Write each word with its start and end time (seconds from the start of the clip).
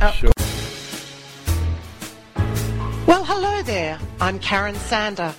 Uh, 0.00 0.12
Sure. 0.12 0.32
Well, 3.06 3.24
hello 3.24 3.62
there. 3.62 3.98
I'm 4.20 4.38
Karen 4.40 4.74
Sander. 4.74 5.34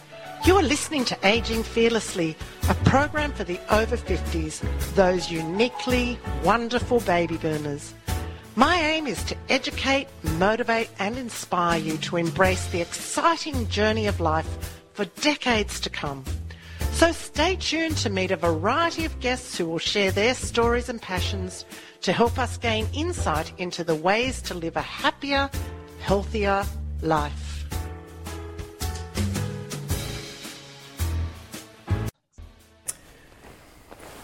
You 0.46 0.56
are 0.56 0.64
listening 0.64 1.06
to 1.06 1.18
Aging 1.24 1.64
Fearlessly, 1.64 2.36
a 2.70 2.74
program 2.86 3.32
for 3.34 3.44
the 3.44 3.60
over 3.70 3.98
50s, 3.98 4.62
those 4.96 5.30
uniquely 5.30 6.18
wonderful 6.44 7.02
baby 7.02 7.38
boomers. 7.38 7.94
My 8.56 8.78
aim 8.78 9.06
is 9.06 9.24
to 9.26 9.36
educate, 9.50 10.08
motivate, 10.40 10.90
and 10.98 11.18
inspire 11.18 11.80
you 11.80 11.98
to 11.98 12.18
embrace 12.18 12.68
the 12.68 12.82
exciting 12.82 13.68
journey 13.68 14.08
of 14.08 14.20
life 14.20 14.82
for 14.94 15.06
decades 15.22 15.80
to 15.82 15.90
come. 15.92 16.24
So 16.98 17.12
stay 17.12 17.56
tuned 17.58 17.96
to 17.98 18.10
meet 18.10 18.32
a 18.32 18.36
variety 18.36 19.06
of 19.06 19.20
guests 19.20 19.56
who 19.56 19.68
will 19.68 19.78
share 19.78 20.10
their 20.10 20.34
stories 20.34 20.90
and 20.90 21.00
passions 21.00 21.64
to 22.02 22.12
help 22.12 22.40
us 22.40 22.58
gain 22.58 22.88
insight 22.92 23.54
into 23.60 23.84
the 23.84 23.94
ways 23.94 24.42
to 24.42 24.56
live 24.56 24.76
a 24.76 24.82
happier, 24.82 25.48
healthier 26.00 26.66
life. 27.04 27.68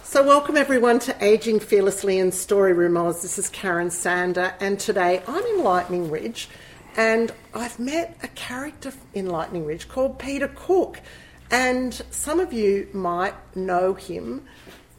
So, 0.02 0.24
welcome 0.24 0.58
everyone 0.58 0.98
to 1.02 1.16
Aging 1.24 1.60
Fearlessly 1.60 2.18
in 2.18 2.32
Story 2.32 2.74
Room 2.74 2.98
Oz. 2.98 3.22
This 3.22 3.38
is 3.38 3.50
Karen 3.50 3.92
Sander, 3.92 4.56
and 4.60 4.80
today 4.80 5.22
I'm 5.28 5.46
in 5.46 5.64
Lightning 5.64 6.10
Ridge, 6.10 6.50
and 6.98 7.32
I've 7.54 7.78
met 7.78 8.18
a 8.24 8.28
character 8.30 8.94
in 9.14 9.28
Lightning 9.28 9.64
Ridge 9.64 9.88
called 9.88 10.18
Peter 10.18 10.48
Cooke. 10.48 11.00
And 11.54 11.94
some 12.10 12.40
of 12.40 12.52
you 12.52 12.90
might 12.94 13.36
know 13.56 13.94
him 13.94 14.48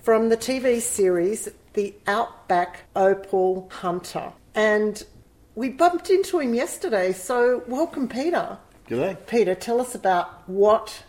from 0.03 0.29
the 0.29 0.37
TV 0.37 0.81
series 0.81 1.49
The 1.73 1.93
Outback 2.07 2.85
Opal 2.95 3.69
Hunter. 3.73 4.33
And 4.55 5.03
we 5.57 5.71
bumped 5.71 6.11
into 6.11 6.39
him 6.39 6.55
yesterday, 6.55 7.13
so 7.13 7.65
welcome, 7.67 8.09
Peter. 8.09 8.57
G'day. 8.89 9.17
Peter, 9.27 9.57
tell 9.57 9.81
us 9.81 9.97
about 9.97 10.49
what 10.49 11.03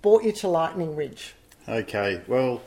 brought 0.00 0.24
you 0.24 0.32
to 0.32 0.48
Lightning 0.48 0.96
Ridge. 0.96 1.34
Okay, 1.68 2.22
well, 2.26 2.62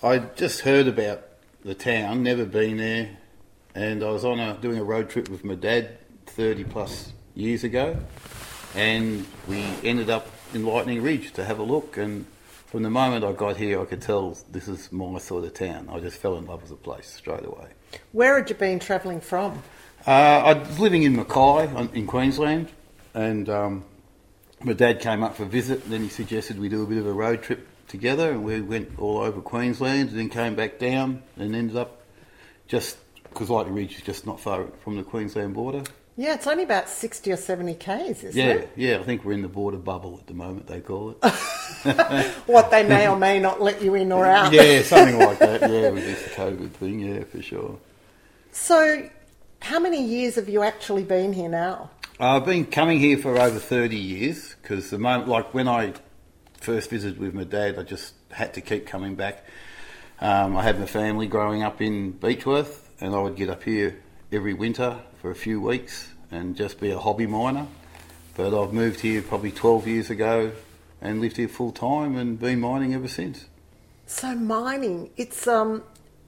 I 0.00 0.18
just 0.18 0.60
heard 0.60 0.86
about 0.86 1.24
the 1.64 1.74
town, 1.74 2.22
never 2.22 2.44
been 2.44 2.76
there, 2.76 3.16
and 3.74 4.04
I 4.04 4.10
was 4.10 4.24
on 4.24 4.38
a 4.38 4.56
doing 4.56 4.78
a 4.78 4.84
road 4.84 5.10
trip 5.10 5.28
with 5.28 5.44
my 5.44 5.56
dad 5.56 5.98
30 6.26 6.62
plus 6.62 7.12
years 7.34 7.64
ago, 7.64 7.96
and 8.76 9.26
we 9.48 9.64
ended 9.82 10.08
up 10.08 10.28
in 10.54 10.64
Lightning 10.64 11.02
Ridge 11.02 11.32
to 11.34 11.44
have 11.44 11.58
a 11.58 11.62
look. 11.62 11.96
And 11.96 12.26
from 12.66 12.82
the 12.82 12.90
moment 12.90 13.24
I 13.24 13.32
got 13.32 13.56
here, 13.56 13.80
I 13.80 13.84
could 13.84 14.02
tell 14.02 14.36
this 14.50 14.68
is 14.68 14.92
my 14.92 15.18
sort 15.18 15.44
of 15.44 15.54
town. 15.54 15.88
I 15.90 16.00
just 16.00 16.18
fell 16.18 16.36
in 16.36 16.46
love 16.46 16.62
with 16.62 16.70
the 16.70 16.76
place 16.76 17.06
straight 17.06 17.44
away. 17.44 17.68
Where 18.12 18.36
had 18.38 18.48
you 18.50 18.56
been 18.56 18.78
travelling 18.78 19.20
from? 19.20 19.62
Uh, 20.06 20.10
I 20.10 20.52
was 20.54 20.78
living 20.78 21.02
in 21.02 21.16
Mackay 21.16 21.68
in 21.92 22.06
Queensland, 22.06 22.68
and 23.14 23.48
um, 23.48 23.84
my 24.62 24.72
dad 24.72 25.00
came 25.00 25.22
up 25.22 25.36
for 25.36 25.44
a 25.44 25.46
visit. 25.46 25.84
And 25.84 25.92
then 25.92 26.02
he 26.02 26.08
suggested 26.08 26.58
we 26.58 26.68
do 26.68 26.82
a 26.82 26.86
bit 26.86 26.98
of 26.98 27.06
a 27.06 27.12
road 27.12 27.42
trip 27.42 27.66
together, 27.88 28.30
and 28.30 28.44
we 28.44 28.60
went 28.60 28.98
all 28.98 29.18
over 29.18 29.40
Queensland, 29.40 30.10
and 30.10 30.18
then 30.18 30.28
came 30.28 30.54
back 30.54 30.78
down, 30.78 31.22
and 31.36 31.54
ended 31.54 31.76
up 31.76 32.02
just 32.68 32.98
because 33.24 33.50
Lightning 33.50 33.74
Ridge 33.74 33.96
is 33.96 34.02
just 34.02 34.26
not 34.26 34.40
far 34.40 34.66
from 34.84 34.96
the 34.96 35.02
Queensland 35.02 35.54
border. 35.54 35.82
Yeah, 36.20 36.34
it's 36.34 36.48
only 36.48 36.64
about 36.64 36.88
60 36.88 37.30
or 37.30 37.36
70 37.36 37.74
k's, 37.74 38.24
isn't 38.24 38.34
Yeah, 38.34 38.46
it? 38.54 38.72
yeah. 38.74 38.90
Yeah, 38.94 38.98
I 38.98 39.04
think 39.04 39.24
we're 39.24 39.34
in 39.34 39.42
the 39.42 39.48
border 39.48 39.76
bubble 39.78 40.18
at 40.20 40.26
the 40.26 40.34
moment. 40.34 40.66
They 40.66 40.80
call 40.80 41.10
it. 41.10 41.18
What 42.46 42.72
they 42.72 42.82
may 42.82 43.06
or 43.06 43.16
may 43.16 43.38
not 43.38 43.62
let 43.62 43.80
you 43.80 43.94
in 43.94 44.10
or 44.10 44.26
out. 44.26 44.52
yeah, 44.52 44.82
something 44.82 45.16
like 45.16 45.38
that. 45.38 45.60
Yeah, 45.70 45.90
with 45.90 46.04
this 46.04 46.20
COVID 46.34 46.70
thing. 46.72 46.98
Yeah, 46.98 47.22
for 47.22 47.40
sure. 47.40 47.78
So, 48.50 49.08
how 49.60 49.78
many 49.78 50.02
years 50.02 50.34
have 50.34 50.48
you 50.48 50.64
actually 50.64 51.04
been 51.04 51.32
here 51.32 51.48
now? 51.48 51.90
I've 52.18 52.44
been 52.44 52.66
coming 52.66 52.98
here 52.98 53.16
for 53.16 53.38
over 53.38 53.60
30 53.60 53.96
years 53.96 54.56
because 54.60 54.90
the 54.90 54.98
moment, 54.98 55.28
like 55.28 55.54
when 55.54 55.68
I 55.68 55.92
first 56.60 56.90
visited 56.90 57.20
with 57.20 57.32
my 57.32 57.44
dad, 57.44 57.78
I 57.78 57.84
just 57.84 58.14
had 58.32 58.54
to 58.54 58.60
keep 58.60 58.88
coming 58.88 59.14
back. 59.14 59.44
Um, 60.20 60.56
I 60.56 60.64
had 60.64 60.80
my 60.80 60.86
family 60.86 61.28
growing 61.28 61.62
up 61.62 61.80
in 61.80 62.12
Beechworth, 62.14 62.80
and 63.00 63.14
I 63.14 63.20
would 63.20 63.36
get 63.36 63.48
up 63.48 63.62
here 63.62 64.00
every 64.32 64.52
winter 64.54 64.98
for 65.22 65.30
a 65.30 65.34
few 65.34 65.60
weeks 65.60 66.08
and 66.30 66.56
just 66.56 66.80
be 66.80 66.90
a 66.90 66.98
hobby 66.98 67.26
miner. 67.26 67.66
But 68.36 68.54
I've 68.58 68.72
moved 68.72 69.00
here 69.00 69.22
probably 69.22 69.50
12 69.50 69.86
years 69.88 70.10
ago 70.10 70.52
and 71.00 71.20
lived 71.20 71.36
here 71.36 71.48
full 71.48 71.72
time 71.72 72.16
and 72.16 72.38
been 72.38 72.60
mining 72.60 72.94
ever 72.94 73.08
since. 73.08 73.46
So, 74.06 74.34
mining, 74.34 75.10
it's 75.16 75.46
um, 75.46 75.82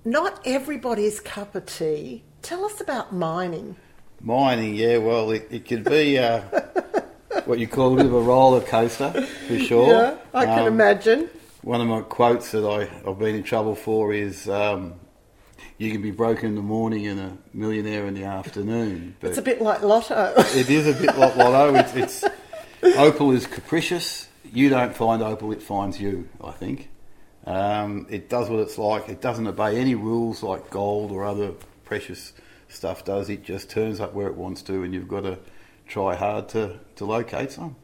not 0.04 0.40
everybody's 0.44 1.20
cup 1.20 1.54
of 1.54 1.66
tea. 1.66 2.22
Tell 2.42 2.64
us 2.64 2.80
about 2.80 3.14
mining. 3.14 3.76
Mining, 4.20 4.74
yeah, 4.74 4.98
well, 4.98 5.30
it, 5.30 5.48
it 5.50 5.66
could 5.66 5.84
be 5.84 6.18
uh, 6.18 6.40
what 7.46 7.58
you 7.58 7.66
call 7.66 7.94
a 7.94 7.96
bit 7.96 8.06
of 8.06 8.12
a 8.12 8.20
roller 8.20 8.60
coaster 8.60 9.10
for 9.48 9.58
sure. 9.58 9.88
Yeah, 9.88 10.16
I 10.34 10.44
can 10.44 10.60
Um, 10.60 10.66
imagine. 10.66 11.30
One 11.62 11.80
of 11.80 11.86
my 11.88 12.00
quotes 12.02 12.50
that 12.52 12.64
I, 12.66 13.08
I've 13.08 13.18
been 13.18 13.34
in 13.34 13.42
trouble 13.42 13.74
for 13.74 14.12
is 14.12 14.48
um, 14.48 14.94
you 15.80 15.90
can 15.90 16.02
be 16.02 16.10
broke 16.10 16.44
in 16.44 16.54
the 16.56 16.60
morning 16.60 17.06
and 17.06 17.18
a 17.18 17.38
millionaire 17.54 18.06
in 18.06 18.12
the 18.12 18.24
afternoon. 18.24 19.16
But 19.18 19.30
It's 19.30 19.38
a 19.38 19.42
bit 19.42 19.62
like 19.62 19.80
lotto. 19.82 20.34
it 20.36 20.68
is 20.68 20.86
a 20.86 20.92
bit 20.92 21.16
like 21.16 21.34
Lotto. 21.36 21.74
It's, 21.94 22.22
it's 22.82 22.98
Opal 22.98 23.32
is 23.32 23.46
capricious. 23.46 24.28
You 24.52 24.68
don't 24.68 24.94
find 24.94 25.22
Opal, 25.22 25.52
it 25.52 25.62
finds 25.62 25.98
you, 25.98 26.28
I 26.44 26.50
think. 26.50 26.90
Um, 27.46 28.06
it 28.10 28.28
does 28.28 28.50
what 28.50 28.60
it's 28.60 28.76
like. 28.76 29.08
It 29.08 29.22
doesn't 29.22 29.46
obey 29.46 29.78
any 29.78 29.94
rules 29.94 30.42
like 30.42 30.68
gold 30.68 31.12
or 31.12 31.24
other 31.24 31.52
precious 31.86 32.34
stuff 32.68 33.06
does. 33.06 33.30
It 33.30 33.42
just 33.42 33.70
turns 33.70 34.00
up 34.00 34.12
where 34.12 34.26
it 34.26 34.34
wants 34.36 34.60
to, 34.64 34.82
and 34.82 34.92
you've 34.92 35.08
got 35.08 35.22
to 35.22 35.38
try 35.88 36.14
hard 36.14 36.50
to, 36.50 36.78
to 36.96 37.06
locate 37.06 37.52
some. 37.52 37.76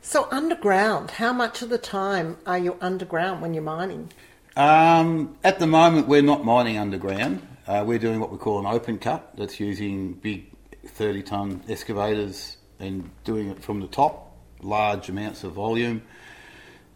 so, 0.00 0.26
underground, 0.30 1.10
how 1.12 1.34
much 1.34 1.60
of 1.60 1.68
the 1.68 1.76
time 1.76 2.38
are 2.46 2.58
you 2.58 2.78
underground 2.80 3.42
when 3.42 3.52
you're 3.52 3.62
mining? 3.62 4.10
Um, 4.54 5.38
at 5.42 5.58
the 5.58 5.66
moment, 5.66 6.08
we're 6.08 6.22
not 6.22 6.44
mining 6.44 6.76
underground. 6.76 7.46
Uh, 7.66 7.84
we're 7.86 7.98
doing 7.98 8.20
what 8.20 8.30
we 8.30 8.36
call 8.36 8.58
an 8.58 8.66
open 8.66 8.98
cut. 8.98 9.34
That's 9.36 9.58
using 9.58 10.12
big 10.14 10.52
30 10.86 11.22
ton 11.22 11.62
excavators 11.68 12.58
and 12.78 13.10
doing 13.24 13.48
it 13.48 13.62
from 13.62 13.80
the 13.80 13.86
top, 13.86 14.36
large 14.60 15.08
amounts 15.08 15.42
of 15.44 15.52
volume. 15.52 16.02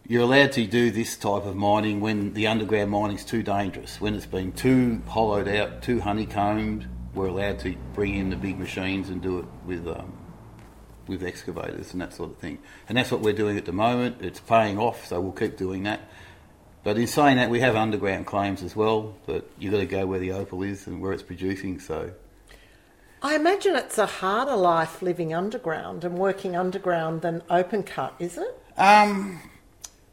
You're 0.07 0.23
allowed 0.23 0.51
to 0.53 0.67
do 0.67 0.91
this 0.91 1.17
type 1.17 1.45
of 1.45 1.55
mining 1.55 1.99
when 1.99 2.33
the 2.33 2.47
underground 2.47 2.91
mining 2.91 3.17
is 3.17 3.25
too 3.25 3.41
dangerous. 3.41 3.99
When 3.99 4.13
it's 4.13 4.25
been 4.25 4.51
too 4.51 5.01
hollowed 5.07 5.47
out, 5.47 5.81
too 5.81 5.99
honeycombed, 5.99 6.87
we're 7.15 7.27
allowed 7.27 7.59
to 7.59 7.75
bring 7.93 8.15
in 8.15 8.29
the 8.29 8.35
big 8.35 8.59
machines 8.59 9.09
and 9.09 9.21
do 9.21 9.39
it 9.39 9.45
with 9.65 9.87
um, 9.87 10.13
with 11.07 11.23
excavators 11.23 11.93
and 11.93 12.01
that 12.01 12.13
sort 12.13 12.31
of 12.31 12.37
thing. 12.37 12.59
And 12.87 12.97
that's 12.97 13.11
what 13.11 13.21
we're 13.21 13.33
doing 13.33 13.57
at 13.57 13.65
the 13.65 13.71
moment. 13.71 14.17
It's 14.21 14.39
paying 14.39 14.77
off, 14.77 15.07
so 15.07 15.19
we'll 15.19 15.31
keep 15.31 15.57
doing 15.57 15.83
that. 15.83 16.01
But 16.87 16.97
in 16.97 17.05
saying 17.05 17.35
that, 17.35 17.49
we 17.49 17.59
have 17.59 17.75
underground 17.75 18.27
claims 18.27 18.63
as 18.63 18.73
well, 18.73 19.13
but 19.25 19.45
you've 19.59 19.73
got 19.73 19.79
to 19.79 19.85
go 19.85 20.05
where 20.05 20.19
the 20.19 20.31
opal 20.31 20.63
is 20.63 20.87
and 20.87 21.01
where 21.01 21.11
it's 21.11 21.21
producing. 21.21 21.81
So, 21.81 22.11
I 23.21 23.35
imagine 23.35 23.75
it's 23.75 23.97
a 23.97 24.05
harder 24.05 24.55
life 24.55 25.01
living 25.01 25.33
underground 25.33 26.05
and 26.05 26.17
working 26.17 26.55
underground 26.55 27.23
than 27.23 27.43
open 27.49 27.83
cut, 27.83 28.15
is 28.19 28.37
it? 28.37 28.57
um, 28.77 29.41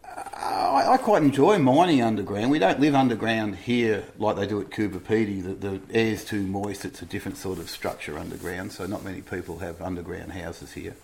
I, 0.05 0.95
I 0.95 0.97
quite 0.97 1.23
enjoy 1.23 1.59
mining 1.59 2.03
underground. 2.03 2.51
We 2.51 2.59
don't 2.59 2.81
live 2.81 2.97
underground 2.97 3.55
here 3.55 4.03
like 4.19 4.35
they 4.35 4.49
do 4.49 4.61
at 4.61 4.71
Coober 4.71 4.99
Pedy. 4.99 5.45
The, 5.45 5.55
the 5.55 5.81
air's 5.97 6.25
too 6.25 6.43
moist. 6.43 6.85
It's 6.85 7.01
a 7.03 7.07
different 7.07 7.39
sort 7.39 7.61
of 7.61 7.71
structure 7.71 8.19
underground, 8.19 8.73
so 8.73 8.85
not 8.87 9.05
many 9.05 9.23
people 9.23 9.61
have 9.61 9.81
underground 9.81 10.33
houses 10.33 10.73
here. 10.73 10.97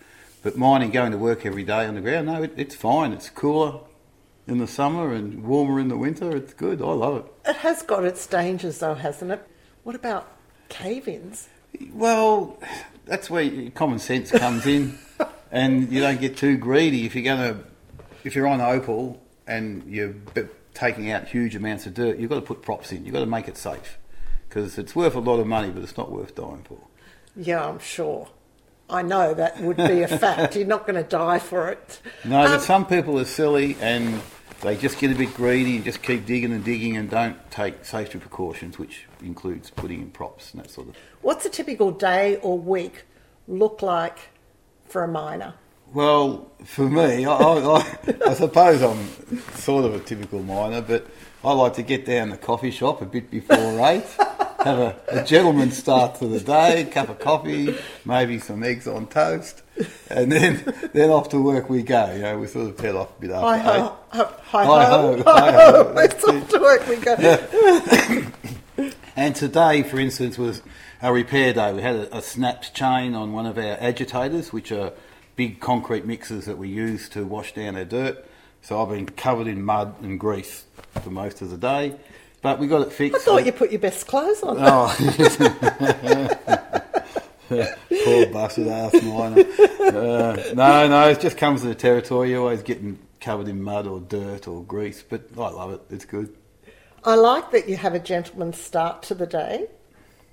But 0.42 0.56
mining, 0.56 0.90
going 0.90 1.12
to 1.12 1.18
work 1.18 1.46
every 1.46 1.62
day 1.62 1.86
underground, 1.86 2.26
no, 2.26 2.42
it, 2.42 2.54
it's 2.56 2.74
fine. 2.74 3.12
It's 3.12 3.30
cooler 3.30 3.82
in 4.46 4.58
the 4.58 4.66
summer 4.66 5.12
and 5.12 5.44
warmer 5.44 5.78
in 5.80 5.88
the 5.88 5.96
winter. 5.96 6.34
It's 6.36 6.54
good. 6.54 6.80
I 6.82 6.86
love 6.86 7.16
it. 7.24 7.50
It 7.50 7.56
has 7.56 7.82
got 7.82 8.04
its 8.04 8.26
dangers, 8.26 8.78
though, 8.78 8.94
hasn't 8.94 9.30
it? 9.30 9.46
What 9.84 9.94
about 9.94 10.28
cave 10.68 11.08
ins? 11.08 11.48
Well, 11.92 12.58
that's 13.06 13.30
where 13.30 13.70
common 13.70 13.98
sense 13.98 14.30
comes 14.30 14.66
in, 14.66 14.98
and 15.52 15.90
you 15.92 16.00
don't 16.00 16.20
get 16.20 16.36
too 16.36 16.56
greedy. 16.56 17.06
If 17.06 17.14
you're 17.14 17.24
going 17.24 17.54
to, 17.54 17.64
if 18.24 18.34
you're 18.34 18.46
on 18.48 18.60
opal 18.60 19.22
and 19.46 19.84
you're 19.86 20.14
taking 20.74 21.10
out 21.10 21.28
huge 21.28 21.54
amounts 21.56 21.86
of 21.86 21.94
dirt, 21.94 22.18
you've 22.18 22.28
got 22.30 22.36
to 22.36 22.42
put 22.42 22.62
props 22.62 22.92
in. 22.92 23.04
You've 23.04 23.14
got 23.14 23.20
to 23.20 23.26
make 23.26 23.48
it 23.48 23.56
safe 23.56 23.98
because 24.48 24.78
it's 24.78 24.94
worth 24.96 25.14
a 25.14 25.20
lot 25.20 25.38
of 25.38 25.46
money, 25.46 25.70
but 25.70 25.82
it's 25.82 25.96
not 25.96 26.10
worth 26.10 26.34
dying 26.34 26.64
for. 26.64 26.78
Yeah, 27.36 27.64
I'm 27.68 27.78
sure. 27.78 28.28
I 28.88 29.02
know 29.02 29.32
that 29.34 29.60
would 29.60 29.76
be 29.76 30.02
a 30.02 30.08
fact. 30.08 30.56
You're 30.56 30.66
not 30.66 30.84
going 30.84 30.96
to 31.00 31.08
die 31.08 31.38
for 31.38 31.68
it. 31.70 32.00
No, 32.24 32.40
Um, 32.40 32.50
but 32.50 32.60
some 32.60 32.84
people 32.84 33.20
are 33.20 33.24
silly 33.24 33.76
and 33.80 34.20
they 34.60 34.76
just 34.76 34.98
get 34.98 35.10
a 35.10 35.14
bit 35.14 35.34
greedy 35.34 35.76
and 35.76 35.84
just 35.84 36.02
keep 36.02 36.26
digging 36.26 36.52
and 36.52 36.64
digging 36.64 36.96
and 36.96 37.08
don't 37.10 37.50
take 37.50 37.84
safety 37.84 38.18
precautions, 38.18 38.78
which 38.78 39.06
includes 39.22 39.70
putting 39.70 40.02
in 40.02 40.10
props 40.10 40.52
and 40.52 40.62
that 40.62 40.70
sort 40.70 40.88
of. 40.88 40.96
What's 41.22 41.44
a 41.46 41.50
typical 41.50 41.90
day 41.90 42.36
or 42.36 42.58
week 42.58 43.04
look 43.48 43.82
like 43.82 44.18
for 44.86 45.02
a 45.02 45.08
miner? 45.08 45.54
Well, 45.92 46.50
for 46.64 46.88
me, 46.88 47.24
I, 47.24 47.32
I, 47.32 47.58
I, 47.58 48.16
I 48.28 48.34
suppose 48.34 48.82
I'm 48.82 49.38
sort 49.54 49.84
of 49.84 49.94
a 49.94 50.00
typical 50.00 50.42
miner, 50.42 50.82
but 50.82 51.06
I 51.42 51.52
like 51.52 51.74
to 51.74 51.82
get 51.82 52.04
down 52.04 52.28
the 52.28 52.36
coffee 52.36 52.70
shop 52.70 53.02
a 53.02 53.06
bit 53.06 53.30
before 53.30 53.88
eight 53.88 54.04
have 54.64 54.78
a, 54.78 54.96
a 55.08 55.24
gentleman's 55.24 55.76
start 55.76 56.16
to 56.16 56.26
the 56.26 56.40
day, 56.40 56.84
cup 56.90 57.08
of 57.08 57.18
coffee, 57.18 57.76
maybe 58.04 58.38
some 58.38 58.62
eggs 58.62 58.86
on 58.86 59.06
toast, 59.06 59.62
and 60.10 60.30
then 60.30 60.62
then 60.92 61.10
off 61.10 61.28
to 61.30 61.42
work 61.42 61.68
we 61.70 61.82
go. 61.82 62.12
You 62.12 62.22
know, 62.22 62.38
we 62.38 62.46
sort 62.46 62.70
of 62.70 62.78
head 62.80 62.94
off 62.94 63.16
a 63.18 63.20
bit 63.20 63.30
after 63.30 63.46
Hi 63.46 63.56
eight. 63.56 63.80
ho, 63.80 63.96
ho, 64.10 64.34
hi 64.42 64.64
Hi 64.64 64.84
ho, 64.84 65.16
ho, 65.16 65.22
hi 65.24 65.52
ho. 65.52 65.84
ho. 65.84 65.92
Let's 65.94 66.24
off 66.24 66.48
to 66.48 66.58
work 66.58 66.86
we 66.88 66.96
go. 66.96 68.26
And 69.16 69.36
today, 69.36 69.82
for 69.82 69.98
instance, 69.98 70.38
was 70.38 70.62
a 71.02 71.12
repair 71.12 71.52
day. 71.52 71.74
We 71.74 71.82
had 71.82 71.96
a, 71.96 72.18
a 72.18 72.22
snapped 72.22 72.72
chain 72.74 73.14
on 73.14 73.32
one 73.34 73.44
of 73.44 73.58
our 73.58 73.76
agitators, 73.78 74.50
which 74.50 74.72
are 74.72 74.92
big 75.36 75.60
concrete 75.60 76.06
mixers 76.06 76.46
that 76.46 76.56
we 76.56 76.68
use 76.68 77.08
to 77.10 77.26
wash 77.26 77.52
down 77.52 77.76
our 77.76 77.84
dirt. 77.84 78.24
So 78.62 78.80
I've 78.80 78.88
been 78.88 79.06
covered 79.06 79.46
in 79.46 79.62
mud 79.62 79.94
and 80.02 80.18
grease 80.18 80.64
for 81.02 81.10
most 81.10 81.42
of 81.42 81.50
the 81.50 81.58
day, 81.58 81.96
but 82.42 82.58
we 82.58 82.66
got 82.66 82.82
it 82.82 82.92
fixed. 82.92 83.20
I 83.20 83.24
thought 83.24 83.46
you 83.46 83.52
put 83.52 83.70
your 83.70 83.80
best 83.80 84.06
clothes 84.06 84.42
on. 84.42 84.56
Oh, 84.60 84.94
poor 88.04 88.26
busted 88.26 88.68
ass 88.68 88.94
miner. 89.02 89.44
Uh, 89.80 90.36
no, 90.54 90.88
no, 90.88 91.08
it 91.08 91.20
just 91.20 91.36
comes 91.36 91.62
to 91.62 91.68
the 91.68 91.74
territory. 91.74 92.30
You're 92.30 92.40
always 92.40 92.62
getting 92.62 92.98
covered 93.20 93.48
in 93.48 93.62
mud 93.62 93.86
or 93.86 94.00
dirt 94.00 94.48
or 94.48 94.62
grease, 94.62 95.02
but 95.06 95.28
I 95.36 95.48
love 95.48 95.72
it. 95.72 95.82
It's 95.90 96.04
good. 96.04 96.34
I 97.04 97.14
like 97.14 97.50
that 97.52 97.68
you 97.68 97.76
have 97.76 97.94
a 97.94 97.98
gentleman's 97.98 98.60
start 98.60 99.02
to 99.04 99.14
the 99.14 99.26
day. 99.26 99.66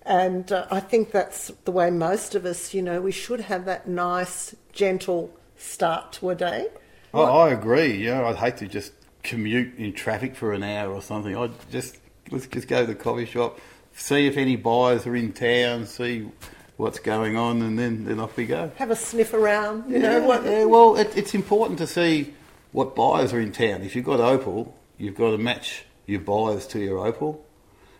And 0.05 0.51
uh, 0.51 0.67
I 0.71 0.79
think 0.79 1.11
that's 1.11 1.51
the 1.65 1.71
way 1.71 1.91
most 1.91 2.33
of 2.33 2.45
us, 2.45 2.73
you 2.73 2.81
know, 2.81 3.01
we 3.01 3.11
should 3.11 3.41
have 3.41 3.65
that 3.65 3.87
nice, 3.87 4.55
gentle 4.71 5.33
start 5.57 6.13
to 6.13 6.29
a 6.29 6.35
day. 6.35 6.67
I, 7.13 7.19
I 7.19 7.49
agree. 7.49 8.05
Yeah, 8.05 8.25
I'd 8.25 8.37
hate 8.37 8.57
to 8.57 8.67
just 8.67 8.93
commute 9.27 9.77
in 9.77 9.93
traffic 9.93 10.35
for 10.35 10.53
an 10.53 10.63
hour 10.63 10.91
or 10.91 11.01
something. 11.01 11.35
I'd 11.35 11.51
just 11.69 11.97
let's 12.31 12.47
just 12.47 12.67
go 12.67 12.81
to 12.81 12.87
the 12.87 12.95
coffee 12.95 13.25
shop, 13.25 13.59
see 13.93 14.25
if 14.27 14.37
any 14.37 14.55
buyers 14.55 15.05
are 15.05 15.15
in 15.15 15.33
town, 15.33 15.85
see 15.85 16.27
what's 16.77 16.99
going 16.99 17.35
on, 17.37 17.61
and 17.61 17.77
then, 17.77 18.05
then 18.05 18.19
off 18.19 18.37
we 18.37 18.45
go. 18.45 18.71
Have 18.77 18.91
a 18.91 18.95
sniff 18.95 19.33
around, 19.33 19.89
you 19.89 19.99
Yeah, 19.99 20.19
know 20.19 20.27
what? 20.27 20.43
yeah, 20.45 20.65
well, 20.65 20.95
it, 20.95 21.11
it's 21.15 21.33
important 21.33 21.79
to 21.79 21.87
see 21.87 22.33
what 22.71 22.95
buyers 22.95 23.33
are 23.33 23.39
in 23.39 23.51
town. 23.51 23.81
If 23.81 23.95
you've 23.95 24.05
got 24.05 24.19
Opal, 24.19 24.75
you've 24.97 25.15
got 25.15 25.31
to 25.31 25.37
match 25.37 25.85
your 26.05 26.19
buyers 26.21 26.67
to 26.67 26.79
your 26.79 27.05
Opal. 27.05 27.43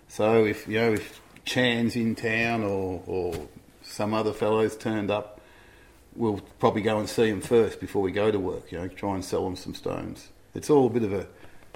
So 0.07 0.45
if 0.45 0.67
you 0.67 0.79
know 0.79 0.93
if 0.93 1.19
Chan's 1.45 1.95
in 1.95 2.15
town 2.15 2.63
or, 2.63 3.01
or 3.05 3.47
some 3.81 4.13
other 4.13 4.33
fellows 4.33 4.77
turned 4.77 5.09
up, 5.11 5.41
we'll 6.15 6.41
probably 6.59 6.81
go 6.81 6.99
and 6.99 7.09
see 7.09 7.29
them 7.29 7.41
first 7.41 7.79
before 7.79 8.01
we 8.01 8.11
go 8.11 8.31
to 8.31 8.39
work. 8.39 8.71
You 8.71 8.79
know, 8.79 8.87
try 8.87 9.15
and 9.15 9.23
sell 9.25 9.43
them 9.45 9.55
some 9.55 9.73
stones. 9.73 10.29
It's 10.57 10.71
all 10.71 10.87
a 10.87 10.89
bit 10.89 11.03
of 11.03 11.13
a 11.13 11.27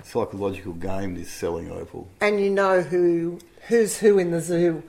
psychological 0.03 0.73
game. 0.73 1.13
This 1.13 1.29
selling 1.29 1.71
Opal. 1.71 2.07
And 2.19 2.41
you 2.41 2.49
know 2.49 2.81
who 2.81 3.39
who's 3.67 3.99
who 3.99 4.17
in 4.17 4.31
the 4.31 4.41
zoo. 4.41 4.81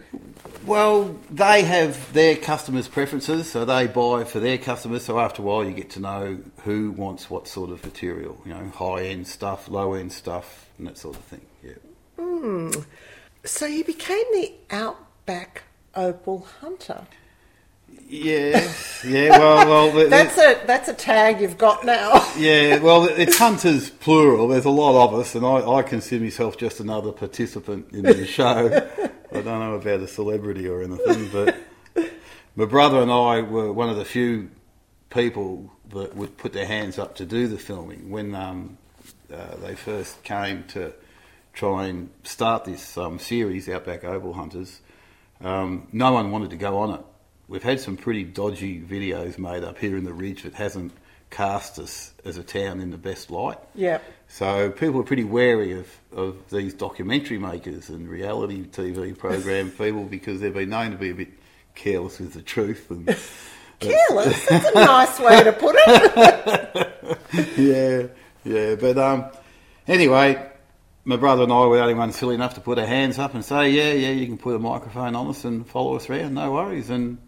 Well, 0.64 1.14
they 1.30 1.62
have 1.62 2.10
their 2.14 2.36
customers' 2.36 2.88
preferences, 2.88 3.50
so 3.50 3.66
they 3.66 3.86
buy 3.88 4.24
for 4.24 4.40
their 4.40 4.56
customers. 4.56 5.04
So 5.04 5.20
after 5.20 5.42
a 5.42 5.44
while, 5.44 5.62
you 5.62 5.72
get 5.72 5.90
to 5.90 6.00
know 6.00 6.38
who 6.64 6.92
wants 6.92 7.28
what 7.28 7.46
sort 7.46 7.68
of 7.68 7.84
material. 7.84 8.40
You 8.46 8.54
know, 8.54 8.70
high 8.70 9.04
end 9.04 9.28
stuff, 9.28 9.68
low 9.68 9.92
end 9.92 10.12
stuff, 10.12 10.70
and 10.78 10.86
that 10.86 10.96
sort 10.96 11.16
of 11.16 11.22
thing. 11.24 11.42
Yeah. 11.62 11.72
Hmm. 12.18 12.70
So 13.44 13.66
you 13.66 13.84
became 13.84 14.24
the 14.32 14.54
outback 14.70 15.64
opal 15.94 16.46
hunter. 16.62 17.02
Yeah, 18.08 18.70
yeah. 19.06 19.38
Well, 19.38 19.66
well, 19.68 19.92
the- 19.92 20.08
That's 20.08 20.36
a 20.36 20.66
that's 20.66 20.88
a 20.88 20.94
tag 20.94 21.40
you've 21.40 21.56
got 21.58 21.84
now. 21.84 22.12
yeah. 22.36 22.78
Well, 22.78 23.04
it's 23.04 23.38
hunters 23.38 23.88
plural. 23.90 24.48
There's 24.48 24.66
a 24.66 24.70
lot 24.70 25.06
of 25.08 25.14
us, 25.18 25.34
and 25.34 25.46
I, 25.46 25.66
I 25.66 25.82
consider 25.82 26.22
myself 26.22 26.58
just 26.58 26.78
another 26.80 27.10
participant 27.12 27.90
in 27.92 28.02
the 28.02 28.26
show. 28.26 28.66
I 29.30 29.34
don't 29.40 29.46
know 29.46 29.74
about 29.76 30.00
a 30.00 30.08
celebrity 30.08 30.68
or 30.68 30.82
anything, 30.82 31.30
but 31.32 31.56
my 32.54 32.66
brother 32.66 33.00
and 33.00 33.10
I 33.10 33.40
were 33.40 33.72
one 33.72 33.88
of 33.88 33.96
the 33.96 34.04
few 34.04 34.50
people 35.08 35.72
that 35.90 36.14
would 36.14 36.36
put 36.36 36.52
their 36.52 36.66
hands 36.66 36.98
up 36.98 37.14
to 37.16 37.24
do 37.24 37.48
the 37.48 37.58
filming 37.58 38.10
when 38.10 38.34
um, 38.34 38.76
uh, 39.32 39.56
they 39.56 39.74
first 39.74 40.22
came 40.22 40.64
to 40.64 40.92
try 41.54 41.86
and 41.86 42.10
start 42.24 42.64
this 42.66 42.96
um, 42.98 43.18
series, 43.18 43.68
Outback 43.70 44.04
Opal 44.04 44.34
Hunters. 44.34 44.80
Um, 45.42 45.88
no 45.92 46.12
one 46.12 46.30
wanted 46.30 46.50
to 46.50 46.56
go 46.56 46.78
on 46.78 46.94
it. 46.94 47.00
We've 47.48 47.62
had 47.62 47.80
some 47.80 47.96
pretty 47.96 48.24
dodgy 48.24 48.80
videos 48.80 49.38
made 49.38 49.62
up 49.64 49.78
here 49.78 49.96
in 49.96 50.04
the 50.04 50.12
Ridge 50.12 50.44
that 50.44 50.54
hasn't 50.54 50.92
cast 51.30 51.78
us 51.78 52.12
as 52.24 52.36
a 52.36 52.42
town 52.42 52.80
in 52.80 52.90
the 52.90 52.98
best 52.98 53.30
light. 53.30 53.58
yeah. 53.74 53.98
So 54.28 54.70
people 54.70 54.98
are 55.00 55.04
pretty 55.04 55.24
wary 55.24 55.72
of, 55.78 55.86
of 56.10 56.36
these 56.50 56.72
documentary 56.72 57.36
makers 57.38 57.90
and 57.90 58.08
reality 58.08 58.64
TV 58.64 59.16
program 59.16 59.70
people 59.78 60.04
because 60.04 60.40
they've 60.40 60.54
been 60.54 60.70
known 60.70 60.92
to 60.92 60.96
be 60.96 61.10
a 61.10 61.14
bit 61.14 61.28
careless 61.74 62.18
with 62.18 62.32
the 62.32 62.40
truth. 62.42 62.90
And 62.90 63.06
Careless. 63.80 64.46
That's 64.48 64.66
a 64.66 64.74
nice 64.74 65.18
way 65.20 65.42
to 65.44 65.52
put 65.52 65.74
it. 65.78 67.48
yeah, 67.58 68.06
yeah. 68.44 68.74
But 68.76 68.96
um, 68.98 69.26
anyway, 69.88 70.50
my 71.04 71.16
brother 71.16 71.42
and 71.42 71.52
I 71.52 71.66
were 71.66 71.76
the 71.76 71.82
only 71.82 71.94
ones 71.94 72.16
silly 72.16 72.34
enough 72.36 72.54
to 72.54 72.60
put 72.60 72.78
our 72.78 72.86
hands 72.86 73.18
up 73.18 73.34
and 73.34 73.44
say, 73.44 73.70
yeah, 73.70 73.92
yeah, 73.92 74.10
you 74.12 74.26
can 74.26 74.38
put 74.38 74.54
a 74.54 74.58
microphone 74.58 75.14
on 75.16 75.28
us 75.28 75.44
and 75.44 75.66
follow 75.66 75.96
us 75.96 76.08
around, 76.08 76.34
no 76.34 76.52
worries. 76.52 76.90
And 76.90 77.18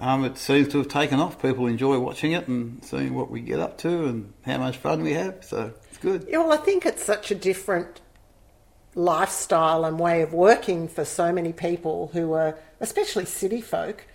um, 0.00 0.24
it 0.24 0.38
seems 0.38 0.68
to 0.68 0.78
have 0.78 0.88
taken 0.88 1.20
off. 1.20 1.40
People 1.40 1.66
enjoy 1.66 1.98
watching 1.98 2.32
it 2.32 2.48
and 2.48 2.82
seeing 2.84 3.14
what 3.14 3.30
we 3.30 3.40
get 3.40 3.60
up 3.60 3.78
to 3.78 4.06
and 4.06 4.32
how 4.46 4.58
much 4.58 4.78
fun 4.78 5.02
we 5.02 5.12
have. 5.12 5.44
So 5.44 5.74
it's 5.88 5.98
good. 5.98 6.26
Yeah, 6.28 6.38
well, 6.38 6.52
I 6.52 6.56
think 6.56 6.86
it's 6.86 7.04
such 7.04 7.30
a 7.30 7.34
different 7.34 8.00
lifestyle 8.94 9.84
and 9.84 9.98
way 9.98 10.22
of 10.22 10.32
working 10.32 10.88
for 10.88 11.04
so 11.04 11.32
many 11.32 11.52
people 11.52 12.10
who 12.12 12.32
are, 12.32 12.58
especially 12.80 13.24
city 13.24 13.60
folk. 13.60 14.06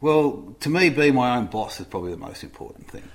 Well, 0.00 0.54
to 0.60 0.68
me, 0.68 0.90
being 0.90 1.14
my 1.14 1.36
own 1.36 1.46
boss 1.46 1.80
is 1.80 1.86
probably 1.86 2.12
the 2.12 2.18
most 2.18 2.44
important 2.44 2.90
thing. 2.90 3.08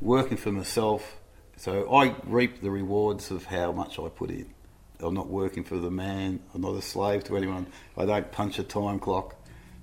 Working 0.00 0.36
for 0.36 0.52
myself, 0.52 1.18
so 1.56 1.92
I 1.94 2.14
reap 2.24 2.60
the 2.60 2.70
rewards 2.70 3.30
of 3.30 3.46
how 3.46 3.72
much 3.72 3.98
I 3.98 4.08
put 4.08 4.30
in. 4.30 4.52
I'm 5.00 5.14
not 5.14 5.28
working 5.28 5.64
for 5.64 5.76
the 5.76 5.90
man. 5.90 6.40
I'm 6.54 6.60
not 6.60 6.74
a 6.74 6.82
slave 6.82 7.24
to 7.24 7.36
anyone. 7.36 7.66
I 7.96 8.04
don't 8.04 8.30
punch 8.30 8.58
a 8.58 8.62
time 8.62 8.98
clock. 8.98 9.36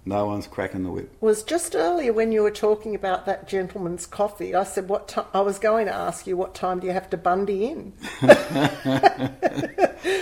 No 0.04 0.26
one's 0.26 0.48
cracking 0.48 0.84
the 0.84 0.90
whip. 0.90 1.12
Was 1.22 1.44
just 1.44 1.76
earlier 1.76 2.12
when 2.12 2.32
you 2.32 2.42
were 2.42 2.50
talking 2.50 2.96
about 2.96 3.28
that 3.28 3.48
gentleman's 3.48 4.08
coffee. 4.08 4.56
I 4.56 4.64
said, 4.64 4.90
"What 4.90 5.08
time?" 5.08 5.26
I 5.32 5.42
was 5.42 5.60
going 5.60 5.86
to 5.86 5.94
ask 5.94 6.26
you, 6.26 6.36
"What 6.36 6.56
time 6.56 6.80
do 6.80 6.88
you 6.88 6.94
have 6.94 7.10
to 7.12 7.18
Bundy 7.18 7.66
in?" 7.66 7.94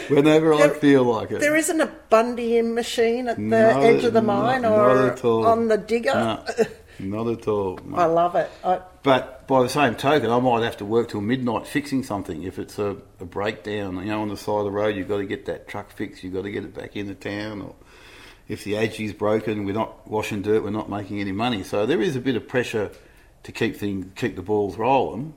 Whenever 0.09 0.53
I 0.53 0.69
feel 0.69 1.03
like 1.03 1.31
it. 1.31 1.39
There 1.39 1.55
isn't 1.55 1.79
a 1.79 1.87
Bundy 2.09 2.57
in 2.57 2.73
machine 2.73 3.27
at 3.27 3.37
the 3.37 3.41
Not- 3.41 3.83
edge 3.83 4.03
of 4.03 4.13
the 4.13 4.21
mine 4.21 4.63
not 4.63 4.71
or 4.73 5.17
all. 5.25 5.45
on 5.47 5.67
the 5.67 5.77
digger. 5.77 6.13
No, 6.13 6.43
not 6.99 7.27
at 7.31 7.47
all. 7.47 7.79
no. 7.85 7.95
I 7.97 8.05
love 8.05 8.35
it. 8.35 8.49
I, 8.63 8.81
But 9.03 9.47
by 9.47 9.63
the 9.63 9.69
same 9.69 9.95
token, 9.95 10.29
I 10.29 10.39
might 10.39 10.63
have 10.63 10.77
to 10.77 10.85
work 10.85 11.09
till 11.09 11.21
midnight 11.21 11.67
fixing 11.67 12.03
something. 12.03 12.43
If 12.43 12.59
it's 12.59 12.77
a, 12.79 12.97
a 13.19 13.25
breakdown, 13.25 13.95
you 13.97 14.05
know, 14.05 14.21
on 14.21 14.29
the 14.29 14.37
side 14.37 14.57
of 14.59 14.65
the 14.65 14.71
road, 14.71 14.95
you've 14.95 15.07
got 15.07 15.17
to 15.17 15.25
get 15.25 15.45
that 15.45 15.67
truck 15.67 15.91
fixed. 15.91 16.23
You've 16.23 16.33
got 16.33 16.41
to 16.43 16.51
get 16.51 16.63
it 16.65 16.73
back 16.73 16.95
into 16.97 17.15
town. 17.15 17.61
Or 17.61 17.75
if 18.49 18.63
the 18.63 18.75
AG's 18.75 19.13
broken, 19.13 19.63
we're 19.63 19.73
not 19.73 20.05
washing 20.09 20.41
dirt. 20.41 20.63
We're 20.63 20.71
not 20.71 20.89
making 20.89 21.21
any 21.21 21.31
money. 21.31 21.63
So 21.63 21.85
there 21.85 22.01
is 22.01 22.15
a 22.15 22.19
bit 22.19 22.35
of 22.35 22.47
pressure 22.47 22.91
to 23.43 23.51
keep 23.51 23.77
things, 23.77 24.07
keep 24.15 24.35
the 24.35 24.41
balls 24.41 24.75
rolling, 24.77 25.33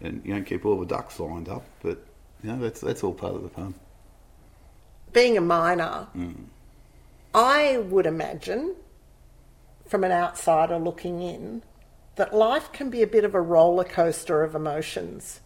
and 0.00 0.22
you 0.24 0.34
know, 0.34 0.42
keep 0.42 0.64
all 0.64 0.78
the 0.78 0.86
ducks 0.86 1.18
lined 1.18 1.48
up. 1.48 1.64
But 1.82 2.04
you 2.42 2.52
know, 2.52 2.58
that's 2.60 2.80
that's 2.80 3.02
all 3.02 3.14
part 3.14 3.34
of 3.34 3.42
the 3.42 3.48
fun. 3.48 3.74
being 5.12 5.36
a 5.36 5.40
miner, 5.40 6.06
Mm. 6.16 6.44
I 7.34 7.78
would 7.78 8.06
imagine, 8.06 8.74
from 9.88 10.04
an 10.04 10.12
outsider 10.12 10.78
looking 10.78 11.20
in, 11.22 11.62
that 12.16 12.34
life 12.34 12.72
can 12.72 12.90
be 12.90 13.02
a 13.02 13.06
bit 13.06 13.24
of 13.24 13.34
a 13.34 13.40
roller 13.40 13.84
coaster 13.84 14.42
of 14.42 14.54
emotions. 14.54 15.40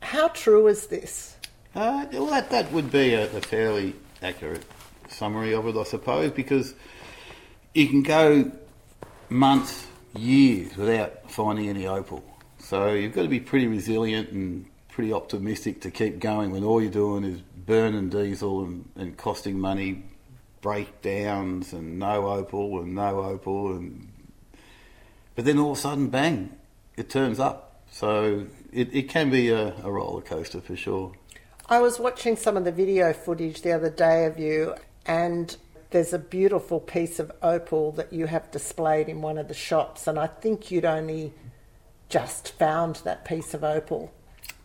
How 0.00 0.28
true 0.28 0.66
is 0.66 0.88
this? 0.88 1.36
Uh, 1.74 2.06
well, 2.12 2.26
that, 2.26 2.50
that 2.50 2.72
would 2.72 2.90
be 2.90 3.14
a, 3.14 3.24
a 3.36 3.40
fairly 3.40 3.94
accurate 4.22 4.64
summary 5.08 5.54
of 5.54 5.66
it, 5.66 5.76
I 5.76 5.84
suppose, 5.84 6.30
because 6.30 6.74
you 7.74 7.88
can 7.88 8.02
go 8.02 8.50
months, 9.28 9.86
years 10.14 10.76
without 10.76 11.30
finding 11.30 11.68
any 11.68 11.86
opal. 11.86 12.22
So 12.58 12.92
you've 12.92 13.14
got 13.14 13.22
to 13.22 13.28
be 13.28 13.40
pretty 13.40 13.66
resilient 13.66 14.30
and 14.30 14.66
pretty 14.88 15.12
optimistic 15.12 15.80
to 15.82 15.90
keep 15.90 16.18
going 16.18 16.50
when 16.50 16.64
all 16.64 16.80
you're 16.80 16.90
doing 16.90 17.24
is 17.24 17.40
burning 17.40 18.10
diesel 18.10 18.64
and, 18.64 18.88
and 18.96 19.16
costing 19.16 19.58
money, 19.58 20.02
breakdowns 20.60 21.72
and 21.72 21.98
no 21.98 22.28
opal 22.28 22.80
and 22.80 22.94
no 22.94 23.20
opal 23.20 23.72
and 23.72 24.08
but 25.34 25.44
then 25.44 25.58
all 25.58 25.72
of 25.72 25.78
a 25.78 25.80
sudden 25.80 26.08
bang 26.08 26.52
it 26.96 27.10
turns 27.10 27.40
up 27.40 27.82
so 27.90 28.46
it, 28.72 28.94
it 28.94 29.08
can 29.08 29.28
be 29.28 29.48
a, 29.48 29.74
a 29.82 29.90
roller 29.90 30.22
coaster 30.22 30.60
for 30.60 30.76
sure 30.76 31.12
I 31.68 31.80
was 31.80 31.98
watching 31.98 32.36
some 32.36 32.56
of 32.56 32.64
the 32.64 32.72
video 32.72 33.12
footage 33.12 33.62
the 33.62 33.72
other 33.72 33.88
day 33.88 34.26
of 34.26 34.38
you, 34.38 34.74
and 35.06 35.56
there's 35.90 36.12
a 36.12 36.18
beautiful 36.18 36.80
piece 36.80 37.18
of 37.18 37.30
opal 37.42 37.92
that 37.92 38.12
you 38.12 38.26
have 38.26 38.50
displayed 38.50 39.08
in 39.08 39.20
one 39.20 39.38
of 39.38 39.48
the 39.48 39.54
shops, 39.54 40.06
and 40.06 40.18
I 40.18 40.26
think 40.26 40.70
you'd 40.70 40.84
only 40.84 41.32
just 42.08 42.52
found 42.52 42.96
that 43.04 43.24
piece 43.24 43.54
of 43.54 43.64
opal. 43.64 44.12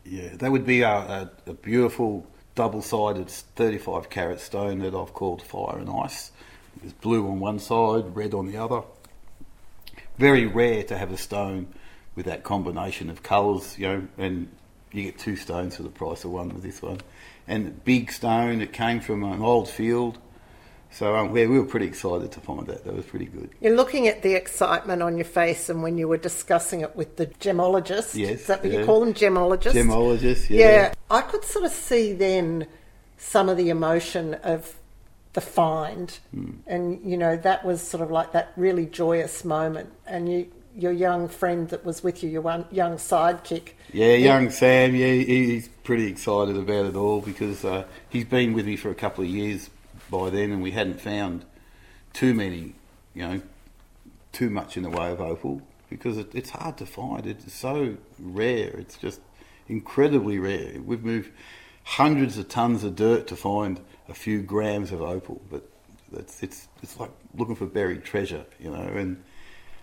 Yeah, 0.06 0.30
that 0.36 0.52
would 0.52 0.66
be 0.66 0.82
a, 0.82 0.90
a, 0.90 1.32
a 1.48 1.54
beautiful 1.54 2.26
double-sided 2.56 3.30
35 3.30 4.10
carat 4.10 4.40
stone 4.40 4.80
that 4.80 4.96
I've 4.96 5.14
called 5.14 5.42
Fire 5.42 5.78
and 5.78 5.90
Ice. 5.90 6.32
It's 6.84 6.94
blue 6.94 7.28
on 7.28 7.40
one 7.40 7.60
side, 7.60 8.16
red 8.16 8.34
on 8.34 8.48
the 8.48 8.58
other. 8.58 8.82
Very 10.18 10.46
rare 10.46 10.84
to 10.84 10.98
have 10.98 11.12
a 11.12 11.18
stone 11.18 11.68
with 12.16 12.26
that 12.26 12.44
combination 12.44 13.10
of 13.10 13.22
colours, 13.22 13.78
you 13.78 13.88
know, 13.88 14.08
and 14.18 14.50
you 14.92 15.04
get 15.04 15.20
two 15.20 15.36
stones 15.36 15.76
for 15.76 15.84
the 15.84 15.90
price 15.90 16.24
of 16.24 16.32
one 16.32 16.50
with 16.50 16.64
this 16.64 16.82
one. 16.82 17.00
And 17.48 17.84
big 17.84 18.12
stone 18.12 18.62
it 18.62 18.74
came 18.74 19.00
from 19.00 19.24
an 19.24 19.42
old 19.42 19.70
field. 19.70 20.18
So 20.92 21.16
um, 21.16 21.32
we, 21.32 21.46
we 21.48 21.60
were 21.60 21.66
pretty 21.66 21.86
excited 21.86 22.32
to 22.32 22.40
find 22.40 22.66
that. 22.68 22.84
That 22.86 22.96
was 22.96 23.06
pretty 23.06 23.26
good. 23.26 23.50
You're 23.62 23.76
looking 23.76 24.08
at 24.08 24.22
the 24.24 24.34
excitement 24.34 25.02
on 25.04 25.18
your 25.18 25.26
face, 25.26 25.70
and 25.70 25.84
when 25.84 25.98
you 25.98 26.08
were 26.08 26.18
discussing 26.18 26.82
it 26.82 26.96
with 26.96 27.18
the 27.18 27.28
gemologist, 27.28 28.16
Yes, 28.16 28.42
is 28.42 28.48
that 28.48 28.64
what 28.64 28.72
yeah. 28.74 28.80
you 28.80 28.86
call 28.86 29.02
them, 29.02 29.14
gemologists? 29.14 29.74
Gemologist, 29.74 30.50
yeah. 30.50 30.60
Yeah, 30.60 30.94
I 31.12 31.22
could 31.22 31.44
sort 31.44 31.66
of 31.66 31.72
see 31.72 32.14
then 32.14 32.68
some 33.18 33.50
of 33.50 33.58
the 33.58 33.70
emotion 33.70 34.36
of 34.36 34.76
the 35.34 35.42
find, 35.42 36.18
Hmm. 36.34 36.52
and 36.66 37.00
you 37.06 37.18
know 37.18 37.36
that 37.38 37.64
was 37.64 37.82
sort 37.82 38.02
of 38.02 38.10
like 38.10 38.32
that 38.32 38.54
really 38.56 38.86
joyous 38.88 39.46
moment. 39.46 39.90
And 40.08 40.32
you, 40.32 40.48
your 40.76 40.92
young 40.94 41.28
friend 41.28 41.70
that 41.70 41.86
was 41.86 42.04
with 42.04 42.24
you, 42.24 42.30
your 42.30 42.42
one 42.42 42.66
young 42.72 42.96
sidekick, 42.98 43.70
Yeah, 43.94 44.14
young 44.14 44.50
Sam, 44.50 44.96
yeah, 44.96 45.08
he- 45.12 45.46
he's 45.54 45.68
pretty 45.84 46.08
excited 46.08 46.56
about 46.58 46.86
it 46.86 46.96
all 46.96 47.22
because 47.22 47.64
uh, 47.66 47.84
he's 48.10 48.26
been 48.26 48.54
with 48.54 48.66
me 48.66 48.78
for 48.78 48.90
a 48.90 48.96
couple 48.96 49.24
of 49.24 49.30
years 49.30 49.70
by 50.10 50.30
then, 50.30 50.52
and 50.52 50.62
we 50.62 50.72
hadn't 50.72 51.02
found 51.02 51.46
too 52.14 52.34
many, 52.34 52.74
you 53.14 53.28
know, 53.28 53.42
too 54.32 54.50
much 54.50 54.78
in 54.78 54.84
the 54.84 54.90
way 54.90 55.12
of 55.12 55.22
opal 55.22 55.62
because 55.90 56.18
it, 56.18 56.34
it's 56.34 56.50
hard 56.50 56.78
to 56.78 56.86
find. 56.86 57.26
It's 57.26 57.54
so 57.54 57.98
rare. 58.20 58.70
It's 58.78 58.98
just 58.98 59.22
incredibly 59.68 60.40
rare. 60.40 60.80
We've 60.84 61.04
moved 61.04 61.32
hundreds 61.84 62.38
of 62.38 62.50
tons 62.50 62.84
of 62.84 62.96
dirt 62.96 63.28
to 63.28 63.36
find 63.36 63.80
a 64.10 64.14
few 64.14 64.42
grams 64.42 64.92
of 64.92 65.02
opal, 65.02 65.42
but 65.50 65.68
it's 66.14 66.42
it's 66.42 66.68
it's 66.82 67.00
like 67.00 67.12
looking 67.36 67.56
for 67.56 67.66
buried 67.66 68.04
treasure, 68.04 68.46
you 68.60 68.72
know. 68.72 68.82
And 68.82 69.24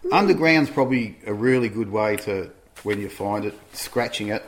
hmm. 0.02 0.12
underground's 0.12 0.70
probably 0.70 1.18
a 1.26 1.32
really 1.32 1.68
good 1.68 1.90
way 1.90 2.16
to 2.18 2.50
when 2.82 3.00
you 3.00 3.08
find 3.08 3.44
it, 3.44 3.54
scratching 3.72 4.28
it 4.28 4.44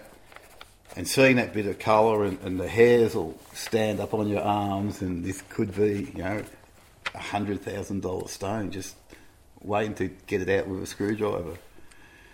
and 0.97 1.07
seeing 1.07 1.37
that 1.37 1.53
bit 1.53 1.67
of 1.67 1.79
colour 1.79 2.25
and, 2.25 2.39
and 2.43 2.59
the 2.59 2.69
hairs 2.69 3.15
will 3.15 3.39
stand 3.53 4.01
up 4.01 4.15
on 4.15 4.29
your 4.29 4.43
arms 4.43 5.03
and 5.03 5.25
this 5.25 5.43
could 5.51 5.75
be, 5.77 6.11
you 6.17 6.23
know, 6.23 6.43
a 7.15 7.19
hundred 7.19 7.61
thousand 7.63 8.01
dollar 8.03 8.29
stone 8.29 8.71
just 8.71 8.97
waiting 9.63 9.95
to 9.95 10.09
get 10.27 10.41
it 10.43 10.49
out 10.49 10.67
with 10.69 10.83
a 10.83 10.87
screwdriver. 10.87 11.57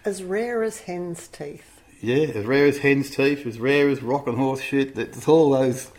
as 0.04 0.22
rare 0.22 0.62
as 0.62 0.80
hen's 0.80 1.28
teeth. 1.28 1.80
Yeah, 2.00 2.26
as 2.34 2.44
rare 2.46 2.66
as 2.66 2.78
hen's 2.78 3.10
teeth, 3.10 3.46
as 3.46 3.58
rare 3.60 3.88
as 3.88 4.02
rock 4.02 4.26
and 4.26 4.36
horse 4.36 4.60
shit. 4.60 4.94
That's 4.96 5.28
all 5.28 5.50
those 5.50 5.90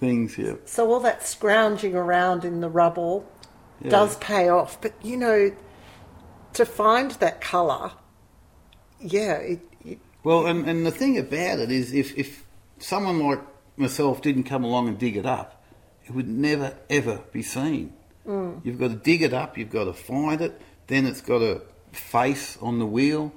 things. 0.00 0.38
Yeah, 0.38 0.54
So 0.64 0.90
all 0.90 1.00
that 1.00 1.26
scrounging 1.26 1.94
around 1.94 2.44
in 2.44 2.60
the 2.60 2.70
rubble 2.70 3.26
Yeah. 3.82 3.90
does 3.90 4.16
pay 4.16 4.48
off. 4.48 4.80
But 4.80 4.92
you 5.02 5.16
know, 5.18 5.52
to 6.54 6.64
find 6.64 7.10
that 7.12 7.40
colour, 7.42 7.92
yeah, 8.98 9.34
it, 9.34 9.60
Well, 10.24 10.46
and, 10.46 10.68
and 10.68 10.86
the 10.86 10.90
thing 10.90 11.18
about 11.18 11.58
it 11.58 11.70
is, 11.70 11.92
if, 11.92 12.16
if 12.16 12.44
someone 12.78 13.18
like 13.20 13.40
myself 13.76 14.22
didn't 14.22 14.44
come 14.44 14.64
along 14.64 14.88
and 14.88 14.98
dig 14.98 15.16
it 15.16 15.26
up, 15.26 15.64
it 16.04 16.12
would 16.12 16.28
never 16.28 16.76
ever 16.90 17.20
be 17.32 17.42
seen. 17.42 17.92
Mm. 18.26 18.64
You've 18.64 18.78
got 18.78 18.88
to 18.88 18.96
dig 18.96 19.22
it 19.22 19.32
up, 19.32 19.58
you've 19.58 19.70
got 19.70 19.84
to 19.84 19.92
find 19.92 20.40
it, 20.40 20.60
then 20.86 21.06
it's 21.06 21.20
got 21.20 21.42
a 21.42 21.62
face 21.92 22.56
on 22.60 22.78
the 22.78 22.86
wheel. 22.86 23.32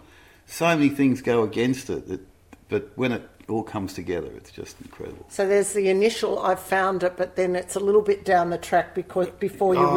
So 0.45 0.65
many 0.67 0.89
things 0.89 1.21
go 1.21 1.43
against 1.43 1.89
it, 1.89 2.07
that, 2.07 2.21
but 2.69 2.91
when 2.95 3.11
it 3.11 3.27
all 3.47 3.63
comes 3.63 3.93
together, 3.93 4.29
it's 4.35 4.51
just 4.51 4.79
incredible. 4.81 5.25
so 5.29 5.47
there's 5.47 5.73
the 5.73 5.89
initial 5.89 6.39
I've 6.39 6.59
found 6.59 7.03
it, 7.03 7.15
but 7.17 7.35
then 7.35 7.55
it's 7.55 7.75
a 7.75 7.79
little 7.79 8.01
bit 8.01 8.25
down 8.25 8.49
the 8.51 8.57
track 8.57 8.93
because 8.95 9.29
before 9.39 9.73
you 9.75 9.81
Oh, 9.81 9.95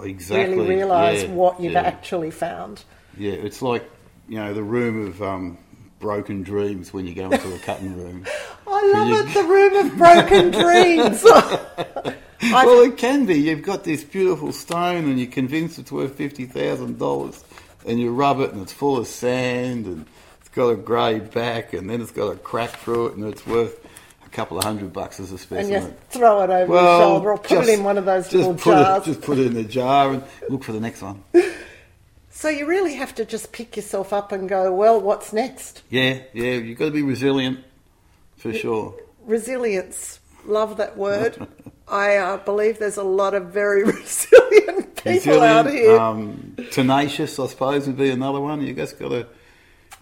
really 0.00 0.10
exactly, 0.10 0.56
really 0.56 0.76
realise 0.76 1.22
yeah, 1.22 1.30
what 1.30 1.60
you've 1.60 1.72
yeah. 1.72 1.82
actually 1.82 2.30
found. 2.30 2.84
Yeah, 3.16 3.32
it's 3.32 3.60
like 3.62 3.88
you 4.28 4.36
know 4.36 4.54
the 4.54 4.62
room 4.62 5.06
of 5.08 5.22
um, 5.22 5.58
broken 6.06 6.42
dreams 6.42 6.92
when 6.92 7.06
you 7.06 7.14
go 7.14 7.30
into 7.30 7.54
a 7.54 7.58
cutting 7.60 7.96
room. 8.02 8.26
I 8.66 8.90
love 8.92 9.08
you- 9.08 9.20
it, 9.20 9.32
the 9.32 9.42
room 9.54 9.86
of 9.86 9.96
broken 9.96 10.50
dreams. 10.50 11.24
Well, 12.44 12.80
it 12.82 12.96
can 12.96 13.24
be. 13.24 13.34
You've 13.36 13.62
got 13.62 13.84
this 13.84 14.02
beautiful 14.02 14.52
stone, 14.52 15.04
and 15.04 15.16
you're 15.16 15.30
convinced 15.30 15.78
it's 15.78 15.92
worth 15.92 16.16
fifty 16.16 16.44
thousand 16.44 16.98
dollars, 16.98 17.42
and 17.86 18.00
you 18.00 18.12
rub 18.12 18.40
it, 18.40 18.50
and 18.52 18.60
it's 18.60 18.72
full 18.72 18.96
of 18.96 19.06
sand, 19.06 19.86
and 19.86 20.06
it's 20.40 20.48
got 20.48 20.70
a 20.70 20.74
grey 20.74 21.20
back, 21.20 21.72
and 21.72 21.88
then 21.88 22.00
it's 22.00 22.10
got 22.10 22.30
a 22.32 22.36
crack 22.36 22.70
through 22.80 23.06
it, 23.06 23.14
and 23.16 23.24
it's 23.32 23.46
worth 23.46 23.78
a 24.26 24.28
couple 24.30 24.58
of 24.58 24.64
hundred 24.64 24.92
bucks 24.92 25.20
as 25.20 25.30
a 25.30 25.38
specimen. 25.38 25.72
and 25.84 25.86
you 25.92 25.94
throw 26.10 26.42
it 26.42 26.50
over 26.50 26.72
your 26.74 27.00
shoulder 27.00 27.30
or 27.30 27.38
put 27.38 27.48
just- 27.48 27.68
it 27.68 27.78
in 27.78 27.84
one 27.84 27.96
of 27.96 28.06
those 28.06 28.32
little 28.32 28.54
jars. 28.54 29.02
It, 29.06 29.10
just 29.12 29.20
put 29.22 29.38
it 29.38 29.46
in 29.46 29.56
a 29.56 29.62
jar 29.62 30.10
and 30.12 30.24
look 30.48 30.64
for 30.64 30.72
the 30.72 30.80
next 30.80 31.00
one. 31.00 31.22
So 32.42 32.48
you 32.48 32.66
really 32.66 32.94
have 32.94 33.14
to 33.14 33.24
just 33.24 33.52
pick 33.52 33.76
yourself 33.76 34.12
up 34.12 34.32
and 34.32 34.48
go, 34.48 34.74
well, 34.74 35.00
what's 35.00 35.32
next? 35.32 35.84
Yeah, 35.90 36.22
yeah. 36.32 36.54
You've 36.54 36.76
got 36.76 36.86
to 36.86 36.90
be 36.90 37.02
resilient, 37.02 37.60
for 38.36 38.52
sure. 38.52 38.96
Resilience. 39.24 40.18
Love 40.44 40.76
that 40.78 40.96
word. 40.96 41.46
I 41.88 42.16
uh, 42.16 42.38
believe 42.38 42.80
there's 42.80 42.96
a 42.96 43.04
lot 43.04 43.34
of 43.34 43.52
very 43.52 43.84
resilient 43.92 45.04
people 45.04 45.40
out 45.40 45.70
here. 45.70 45.96
Um, 45.96 46.56
tenacious, 46.72 47.38
I 47.38 47.46
suppose, 47.46 47.86
would 47.86 47.96
be 47.96 48.10
another 48.10 48.40
one. 48.40 48.60
You 48.60 48.74
just 48.74 48.98
got 48.98 49.10
to 49.10 49.28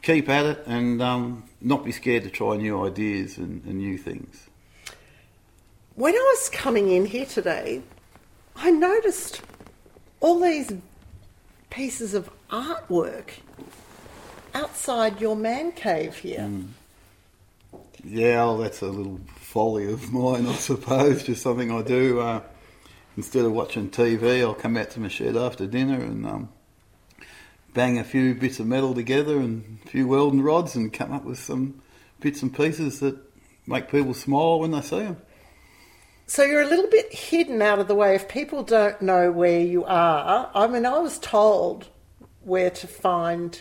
keep 0.00 0.30
at 0.30 0.46
it 0.46 0.62
and 0.64 1.02
um, 1.02 1.44
not 1.60 1.84
be 1.84 1.92
scared 1.92 2.22
to 2.22 2.30
try 2.30 2.56
new 2.56 2.86
ideas 2.86 3.36
and, 3.36 3.62
and 3.66 3.74
new 3.74 3.98
things. 3.98 4.48
when 5.94 6.14
I 6.14 6.34
was 6.38 6.48
coming 6.48 6.90
in 6.90 7.04
here 7.04 7.26
today, 7.26 7.82
I 8.56 8.70
noticed 8.70 9.42
all 10.20 10.40
these 10.40 10.72
pieces 11.70 12.14
of 12.14 12.28
artwork 12.50 13.30
outside 14.54 15.20
your 15.20 15.36
man 15.36 15.72
cave 15.72 16.18
here. 16.18 16.40
Mm. 16.40 16.68
Yeah, 18.04 18.36
well, 18.36 18.58
that's 18.58 18.82
a 18.82 18.86
little 18.86 19.20
folly 19.36 19.90
of 19.92 20.12
mine, 20.12 20.46
I 20.46 20.54
suppose. 20.56 21.22
Just 21.22 21.42
something 21.42 21.70
I 21.70 21.82
do. 21.82 22.20
Uh, 22.20 22.42
instead 23.16 23.44
of 23.44 23.52
watching 23.52 23.90
TV, 23.90 24.40
I'll 24.40 24.54
come 24.54 24.76
out 24.76 24.90
to 24.90 25.00
my 25.00 25.08
shed 25.08 25.36
after 25.36 25.66
dinner 25.66 26.00
and 26.00 26.26
um, 26.26 26.48
bang 27.74 27.98
a 27.98 28.04
few 28.04 28.34
bits 28.34 28.58
of 28.60 28.66
metal 28.66 28.94
together 28.94 29.38
and 29.38 29.78
a 29.84 29.88
few 29.88 30.08
welding 30.08 30.42
rods 30.42 30.74
and 30.74 30.92
come 30.92 31.12
up 31.12 31.24
with 31.24 31.38
some 31.38 31.82
bits 32.20 32.42
and 32.42 32.54
pieces 32.54 33.00
that 33.00 33.16
make 33.66 33.90
people 33.90 34.14
smile 34.14 34.60
when 34.60 34.72
they 34.72 34.80
see 34.80 35.00
them. 35.00 35.16
So 36.30 36.44
you're 36.44 36.60
a 36.62 36.66
little 36.68 36.86
bit 36.86 37.12
hidden 37.12 37.60
out 37.60 37.80
of 37.80 37.88
the 37.88 37.94
way. 37.96 38.14
If 38.14 38.28
people 38.28 38.62
don't 38.62 39.02
know 39.02 39.32
where 39.32 39.58
you 39.58 39.84
are, 39.84 40.48
I 40.54 40.68
mean, 40.68 40.86
I 40.86 40.96
was 41.00 41.18
told 41.18 41.88
where 42.44 42.70
to 42.70 42.86
find 42.86 43.60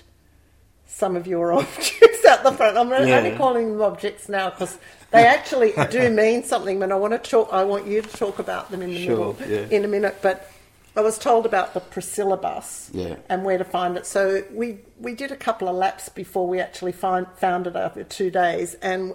some 0.86 1.16
of 1.16 1.26
your 1.26 1.52
objects 1.60 2.24
out 2.26 2.44
the 2.44 2.52
front. 2.52 2.78
I'm 2.78 2.94
only 2.94 3.36
calling 3.38 3.72
them 3.72 3.82
objects 3.82 4.30
now 4.30 4.52
because 4.52 4.78
they 5.10 5.26
actually 5.26 5.74
do 5.90 6.10
mean 6.16 6.44
something. 6.44 6.78
But 6.80 6.92
I 6.92 6.96
want 6.96 7.14
to 7.14 7.18
talk. 7.28 7.50
I 7.52 7.64
want 7.64 7.88
you 7.88 8.04
to 8.04 8.08
talk 8.18 8.38
about 8.38 8.70
them 8.70 8.84
in 8.84 8.92
the 8.92 9.04
Sure, 9.04 9.34
middle 9.34 9.52
yeah. 9.52 9.66
in 9.76 9.84
a 9.84 9.88
minute. 9.88 10.18
But 10.22 10.48
I 10.96 11.02
was 11.02 11.18
told 11.18 11.48
about 11.48 11.74
the 11.74 11.80
Priscilla 11.80 12.38
bus 12.38 12.92
Yeah. 12.94 13.16
and 13.30 13.44
where 13.44 13.58
to 13.58 13.64
find 13.64 13.98
it. 13.98 14.06
So 14.06 14.44
we 14.54 14.78
we 15.00 15.16
did 15.16 15.32
a 15.32 15.36
couple 15.36 15.68
of 15.68 15.76
laps 15.76 16.08
before 16.08 16.48
we 16.48 16.60
actually 16.60 16.92
find, 16.92 17.26
found 17.38 17.66
it 17.66 17.76
after 17.76 18.04
two 18.04 18.30
days, 18.30 18.76
and 18.76 19.14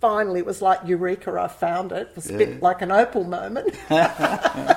finally 0.00 0.40
it 0.40 0.46
was 0.46 0.62
like 0.62 0.80
eureka! 0.84 1.32
I 1.40 1.48
found 1.48 1.92
it. 1.92 2.08
It 2.08 2.16
was 2.16 2.28
a 2.28 2.32
Yeah. 2.32 2.38
bit 2.38 2.62
like 2.62 2.82
an 2.82 2.90
opal 2.92 3.24
moment. 3.24 3.74
I 3.90 4.76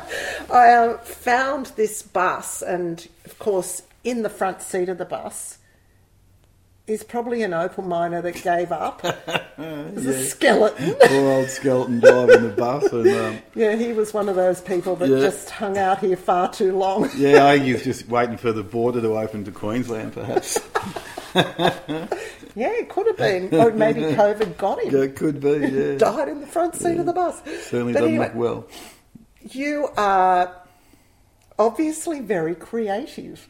uh, 0.50 0.98
found 1.00 1.68
this 1.76 2.02
bus, 2.02 2.62
and 2.62 3.08
of 3.26 3.38
course, 3.40 3.84
in 4.04 4.24
the 4.24 4.30
front 4.30 4.62
seat 4.62 4.90
of 4.90 4.98
the 4.98 5.06
bus 5.06 5.58
is 6.92 7.04
probably 7.04 7.42
an 7.44 7.54
opal 7.54 7.84
miner 7.84 8.22
that 8.22 8.42
gave 8.44 8.72
up. 8.72 9.02
It's 9.64 10.06
a 10.06 10.26
skeleton. 10.26 10.96
Poor 11.02 11.30
old 11.32 11.50
skeleton 11.50 12.00
driving 12.00 12.42
the 12.44 12.54
bus. 12.58 12.92
And, 12.92 13.08
um, 13.10 13.38
Yeah, 13.54 13.76
he 13.76 13.94
was 13.94 14.12
one 14.14 14.28
of 14.28 14.36
those 14.36 14.60
people 14.60 14.96
that 14.96 15.08
Yeah. 15.10 15.20
just 15.20 15.52
hung 15.52 15.78
out 15.78 16.00
here 16.00 16.16
far 16.16 16.52
too 16.52 16.76
long. 16.76 17.10
yeah, 17.16 17.46
I 17.46 17.54
think 17.56 17.66
he 17.66 17.74
was 17.74 17.84
just 17.84 18.08
waiting 18.08 18.38
for 18.38 18.52
the 18.52 18.64
border 18.64 19.02
to 19.02 19.18
open 19.20 19.44
to 19.46 19.52
Queensland, 19.52 20.14
perhaps. 20.14 20.60
Yeah, 22.54 22.72
it 22.74 22.90
could 22.90 23.08
have 23.08 23.18
been. 23.18 23.54
Or 23.54 23.72
maybe 23.72 24.02
COVID 24.02 24.58
got 24.58 24.82
him. 24.82 24.94
yeah, 24.94 25.02
it 25.04 25.16
could 25.16 25.40
be, 25.40 25.50
yeah. 25.52 25.98
Died 25.98 26.28
in 26.30 26.42
the 26.42 26.48
front 26.48 26.76
seat 26.76 26.98
of 26.98 27.06
the 27.06 27.14
bus. 27.14 27.42
Certainly 27.70 27.94
But 27.94 28.00
doesn't 28.00 28.16
anyway, 28.16 28.26
look 28.28 28.36
well. 28.36 28.68
You 29.52 29.88
are 29.96 30.54
obviously 31.58 32.20
very 32.20 32.56
creative. 32.56 33.48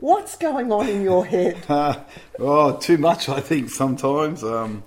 What's 0.00 0.36
going 0.36 0.72
on 0.72 0.88
in 0.88 1.02
your 1.02 1.26
head? 1.26 1.58
oh, 1.68 2.76
too 2.78 2.96
much, 2.96 3.28
I 3.28 3.40
think, 3.40 3.68
sometimes. 3.68 4.42
Um, 4.42 4.82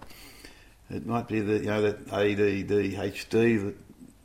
it 0.90 1.06
might 1.06 1.28
be 1.28 1.40
that, 1.40 1.62
you 1.62 1.68
know, 1.68 1.82
that 1.84 2.12
ADD, 2.12 3.14
HD 3.14 3.64
that 3.64 3.76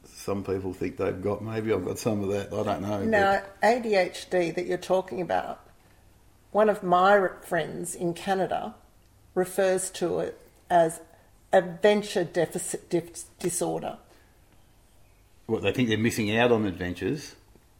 some 0.06 0.42
people 0.42 0.72
think 0.72 0.96
they've 0.96 1.20
got. 1.20 1.44
Maybe 1.44 1.74
I've 1.74 1.84
got 1.84 1.98
some 1.98 2.22
of 2.22 2.30
that. 2.30 2.54
I 2.54 2.62
don't 2.62 2.80
know. 2.80 3.04
Now, 3.04 3.42
ADHD 3.62 4.54
that 4.54 4.64
you're 4.64 4.78
talking 4.78 5.20
about, 5.20 5.60
one 6.52 6.70
of 6.70 6.82
my 6.82 7.28
friends 7.42 7.94
in 7.94 8.14
Canada 8.14 8.74
refers 9.34 9.90
to 9.90 10.20
it 10.20 10.40
as 10.70 11.00
adventure 11.52 12.24
deficit 12.24 12.88
dif- 12.88 13.24
disorder. 13.38 13.98
What 15.44 15.60
they 15.60 15.72
think 15.72 15.90
they're 15.90 15.98
missing 15.98 16.34
out 16.34 16.50
on 16.50 16.64
adventures. 16.64 17.34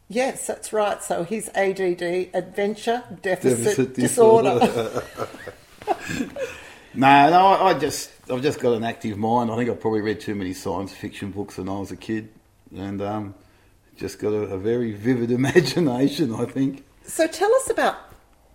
Yes, 0.09 0.47
that's 0.47 0.73
right. 0.73 1.01
So 1.03 1.23
he's 1.23 1.49
ADD, 1.49 2.01
adventure 2.33 3.03
deficit, 3.21 3.63
Deficit 3.63 3.93
disorder. 3.93 4.59
disorder. 4.59 5.03
No, 6.95 7.29
no, 7.29 7.45
I, 7.45 7.69
I 7.69 7.73
just 7.79 8.11
I've 8.31 8.41
just 8.41 8.59
got 8.59 8.73
an 8.73 8.83
active 8.83 9.17
mind. 9.17 9.51
I 9.51 9.55
think 9.55 9.69
I 9.69 9.73
probably 9.75 10.01
read 10.01 10.19
too 10.19 10.33
many 10.33 10.53
science 10.53 10.91
fiction 10.91 11.29
books 11.29 11.57
when 11.57 11.69
I 11.69 11.77
was 11.79 11.91
a 11.91 11.95
kid, 11.95 12.29
and 12.75 12.99
um, 13.01 13.35
just 13.95 14.17
got 14.19 14.29
a, 14.33 14.37
a 14.37 14.57
very 14.57 14.91
vivid 14.93 15.29
imagination. 15.39 16.33
I 16.33 16.45
think. 16.45 16.83
so 17.03 17.27
tell 17.27 17.53
us 17.55 17.69
about. 17.69 17.95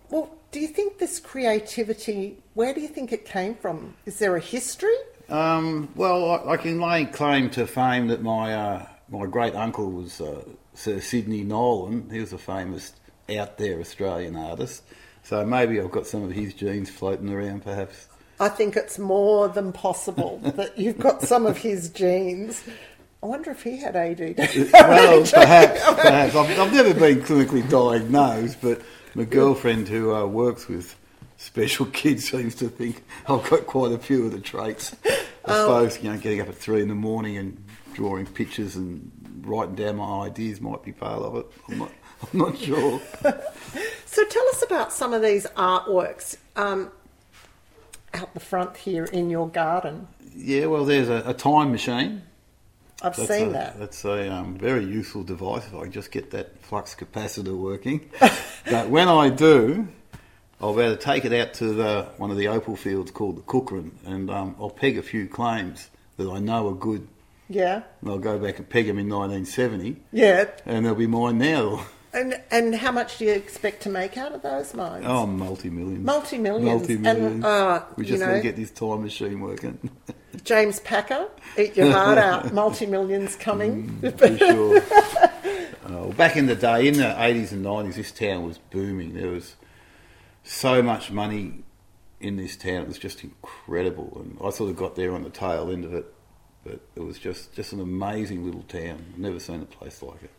Well, 0.09 0.29
do 0.51 0.59
you 0.59 0.67
think 0.67 0.97
this 0.97 1.19
creativity? 1.19 2.37
Where 2.55 2.73
do 2.73 2.81
you 2.81 2.89
think 2.89 3.13
it 3.13 3.25
came 3.25 3.55
from? 3.55 3.95
Is 4.05 4.19
there 4.19 4.35
a 4.35 4.41
history? 4.41 4.95
Um, 5.29 5.89
well, 5.95 6.29
I, 6.31 6.51
I 6.51 6.57
can 6.57 6.79
lay 6.79 7.05
claim 7.05 7.49
to 7.51 7.65
fame 7.65 8.07
that 8.09 8.21
my 8.21 8.53
uh, 8.53 8.85
my 9.09 9.27
great 9.27 9.55
uncle 9.55 9.89
was 9.89 10.19
uh, 10.19 10.43
Sir 10.75 10.99
Sidney 10.99 11.43
Nolan. 11.43 12.09
He 12.09 12.19
was 12.19 12.33
a 12.33 12.37
famous 12.37 12.93
out 13.35 13.57
there 13.57 13.79
Australian 13.79 14.35
artist. 14.35 14.83
So 15.23 15.43
maybe 15.43 15.81
I've 15.81 15.91
got 15.91 16.05
some 16.05 16.23
of 16.23 16.31
his 16.31 16.53
genes 16.53 16.89
floating 16.89 17.33
around, 17.33 17.63
perhaps. 17.63 18.07
I 18.39 18.49
think 18.49 18.75
it's 18.75 18.99
more 18.99 19.47
than 19.47 19.71
possible 19.71 20.37
that 20.43 20.77
you've 20.77 20.99
got 20.99 21.21
some 21.21 21.45
of 21.45 21.57
his 21.57 21.89
genes. 21.89 22.63
I 23.23 23.27
wonder 23.27 23.51
if 23.51 23.63
he 23.63 23.77
had 23.77 23.95
ADD. 23.95 24.37
Well, 24.73 25.25
perhaps, 25.33 25.83
perhaps. 25.83 26.35
I've, 26.35 26.59
I've 26.59 26.73
never 26.73 26.93
been 26.93 27.21
clinically 27.21 27.67
diagnosed, 27.67 28.59
but 28.61 28.81
my 29.15 29.23
girlfriend 29.23 29.87
who 29.87 30.13
uh, 30.13 30.25
works 30.25 30.67
with 30.67 30.95
special 31.37 31.87
kids 31.87 32.29
seems 32.29 32.53
to 32.55 32.69
think 32.69 33.03
I've 33.27 33.49
got 33.49 33.65
quite 33.65 33.93
a 33.93 33.97
few 33.97 34.25
of 34.25 34.31
the 34.31 34.39
traits. 34.39 34.95
I 35.45 35.53
suppose, 35.53 36.03
you 36.03 36.11
know, 36.11 36.17
getting 36.17 36.41
up 36.41 36.49
at 36.49 36.55
three 36.55 36.81
in 36.81 36.87
the 36.87 36.95
morning 36.95 37.37
and 37.37 37.63
drawing 37.93 38.25
pictures 38.25 38.75
and 38.75 39.11
writing 39.45 39.75
down 39.75 39.97
my 39.97 40.25
ideas 40.25 40.59
might 40.61 40.83
be 40.83 40.91
part 40.91 41.21
of 41.21 41.35
it. 41.37 41.45
I'm 41.69 41.77
not, 41.79 41.91
I'm 42.33 42.39
not 42.39 42.57
sure. 42.57 43.01
So 44.15 44.23
tell 44.23 44.47
us 44.47 44.63
about 44.63 44.93
some 44.93 45.13
of 45.13 45.21
these 45.21 45.45
artworks 45.57 46.37
um, 46.55 46.89
out 48.13 48.33
the 48.33 48.39
front 48.39 48.77
here 48.77 49.03
in 49.03 49.29
your 49.29 49.49
garden. 49.49 50.07
Yeah, 50.33 50.67
well, 50.67 50.85
there's 50.85 51.09
a, 51.09 51.21
a 51.25 51.33
time 51.33 51.73
machine. 51.73 52.21
I've 53.01 53.17
That's 53.17 53.27
seen 53.27 53.49
a, 53.49 53.51
that. 53.51 53.77
That's 53.77 54.05
a 54.05 54.31
um, 54.33 54.57
very 54.57 54.85
useful 54.85 55.25
device 55.25 55.65
if 55.67 55.75
I 55.75 55.89
just 55.89 56.11
get 56.11 56.31
that 56.31 56.57
flux 56.63 56.95
capacitor 56.95 57.57
working. 57.57 58.09
but 58.71 58.87
when 58.87 59.09
I 59.09 59.27
do, 59.27 59.89
I'll 60.61 60.73
be 60.73 60.83
able 60.83 60.95
to 60.95 61.01
take 61.01 61.25
it 61.25 61.33
out 61.33 61.53
to 61.55 61.73
the, 61.73 62.07
one 62.15 62.31
of 62.31 62.37
the 62.37 62.47
opal 62.47 62.77
fields 62.77 63.11
called 63.11 63.35
the 63.35 63.41
Coocoran 63.41 63.91
and 64.05 64.29
um, 64.29 64.55
I'll 64.61 64.69
peg 64.69 64.97
a 64.97 65.03
few 65.03 65.27
claims 65.27 65.89
that 66.15 66.31
I 66.31 66.39
know 66.39 66.69
are 66.69 66.73
good. 66.73 67.05
Yeah, 67.47 67.83
And 68.01 68.09
I'll 68.09 68.17
go 68.17 68.39
back 68.39 68.57
and 68.57 68.67
peg 68.67 68.87
them 68.87 68.97
in 68.97 69.07
1970 69.07 69.97
yeah. 70.11 70.49
and 70.65 70.85
they'll 70.85 70.95
be 70.95 71.07
mine 71.07 71.37
now. 71.37 71.85
And 72.11 72.41
and 72.49 72.73
how 72.73 72.93
much 72.93 73.17
do 73.17 73.25
you 73.25 73.33
expect 73.33 73.83
to 73.83 73.89
make 73.89 74.17
out 74.17 74.31
of 74.31 74.41
those 74.41 74.73
mines? 74.73 75.03
Oh, 75.05 75.27
multi-millions. 75.27 76.05
Multi-millions. 76.05 76.65
Multi-millions. 76.65 77.35
And, 77.35 77.45
uh, 77.45 77.83
we 77.97 78.05
just 78.05 78.23
want 78.23 78.37
to 78.37 78.41
get 78.41 78.55
this 78.55 78.71
time 78.71 79.03
machine 79.03 79.41
working. 79.41 79.89
James 80.45 80.79
Packer, 80.79 81.27
eat 81.57 81.75
your 81.75 81.91
heart 81.91 82.17
out. 82.17 82.53
Multi 82.53 82.85
millions 82.85 83.35
coming. 83.35 83.99
for 84.17 84.37
sure. 84.37 84.81
Oh, 85.87 86.11
back 86.13 86.35
in 86.35 86.47
the 86.47 86.55
day, 86.55 86.87
in 86.87 86.95
the 86.97 87.03
80s 87.03 87.51
and 87.51 87.63
90s, 87.63 87.93
this 87.93 88.11
town 88.11 88.43
was 88.43 88.57
booming. 88.57 89.13
There 89.13 89.29
was 89.29 89.55
so 90.43 90.81
much 90.81 91.11
money 91.11 91.63
in 92.19 92.37
this 92.37 92.55
town. 92.55 92.81
It 92.81 92.87
was 92.87 92.97
just 92.97 93.23
incredible. 93.23 94.19
And 94.19 94.35
I 94.43 94.49
sort 94.49 94.71
of 94.71 94.77
got 94.77 94.95
there 94.95 95.13
on 95.13 95.21
the 95.21 95.29
tail 95.29 95.69
end 95.71 95.85
of 95.85 95.93
it. 95.93 96.11
But 96.65 96.79
it 96.95 96.99
was 97.01 97.17
just, 97.19 97.53
just 97.53 97.71
an 97.73 97.79
amazing 97.79 98.43
little 98.43 98.63
town. 98.63 99.05
I've 99.13 99.19
never 99.19 99.39
seen 99.39 99.61
a 99.61 99.65
place 99.65 100.01
like 100.01 100.23
it. 100.23 100.31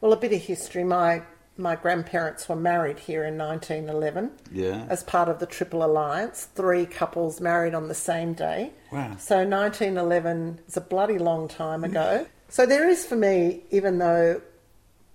well, 0.00 0.12
a 0.12 0.16
bit 0.16 0.32
of 0.32 0.40
history. 0.42 0.84
My 0.84 1.22
my 1.58 1.76
grandparents 1.76 2.48
were 2.48 2.56
married 2.56 2.98
here 2.98 3.24
in 3.24 3.36
1911 3.36 4.30
Yeah. 4.52 4.86
as 4.88 5.02
part 5.04 5.28
of 5.28 5.38
the 5.38 5.44
Triple 5.46 5.84
Alliance. 5.84 6.48
Three 6.54 6.86
couples 6.86 7.42
married 7.42 7.74
on 7.74 7.88
the 7.88 7.94
same 7.94 8.32
day. 8.32 8.70
Wow. 8.90 9.16
So 9.18 9.44
1911 9.46 10.60
is 10.66 10.76
a 10.78 10.80
bloody 10.80 11.18
long 11.18 11.48
time 11.48 11.84
ago. 11.84 12.26
So 12.48 12.64
there 12.64 12.88
is 12.88 13.04
for 13.04 13.16
me, 13.16 13.64
even 13.70 13.98
though 13.98 14.40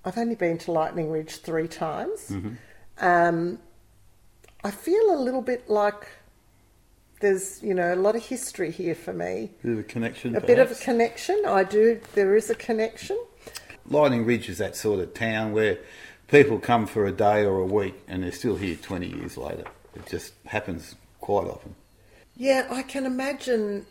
I've 0.05 0.17
only 0.17 0.35
been 0.35 0.59
to 0.59 0.71
Lightning 0.71 1.09
Ridge 1.09 1.37
three 1.37 1.67
times, 1.67 2.31
um, 2.99 3.59
I 4.63 4.69
feel 4.71 5.15
a 5.15 5.19
little 5.19 5.41
bit 5.41 5.69
like 5.69 6.07
there's 7.19 7.61
you 7.63 7.73
know 7.73 7.93
a 7.93 7.95
lot 7.95 8.15
of 8.15 8.23
history 8.23 8.71
here 8.71 8.95
for 8.95 9.13
me. 9.13 9.51
Bit 9.63 9.73
of 9.73 9.79
a 9.79 9.83
connection. 9.83 10.35
A 10.35 10.41
bit 10.41 10.59
of 10.59 10.71
a 10.71 10.75
connection. 10.75 11.41
I 11.47 11.63
do. 11.63 11.99
There 12.13 12.35
is 12.35 12.49
a 12.49 12.55
connection. 12.55 13.17
Lightning 13.89 14.25
Ridge 14.25 14.49
is 14.49 14.57
that 14.57 14.75
sort 14.75 14.99
of 14.99 15.13
town 15.13 15.53
where 15.53 15.79
people 16.27 16.59
come 16.59 16.85
for 16.85 17.05
a 17.05 17.11
day 17.11 17.45
or 17.45 17.59
a 17.59 17.65
week 17.65 17.95
and 18.07 18.23
they're 18.23 18.31
still 18.31 18.57
here 18.57 18.75
20 18.75 19.07
years 19.07 19.37
later. 19.37 19.63
It 19.95 20.05
just 20.05 20.33
happens 20.45 20.95
quite 21.21 21.47
often. 21.47 21.75
Yeah, 22.35 22.67
I 22.69 22.83
can 22.83 23.05
imagine 23.05 23.85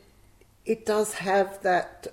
it 0.66 0.84
does 0.84 1.14
have 1.14 1.62
that 1.62 2.08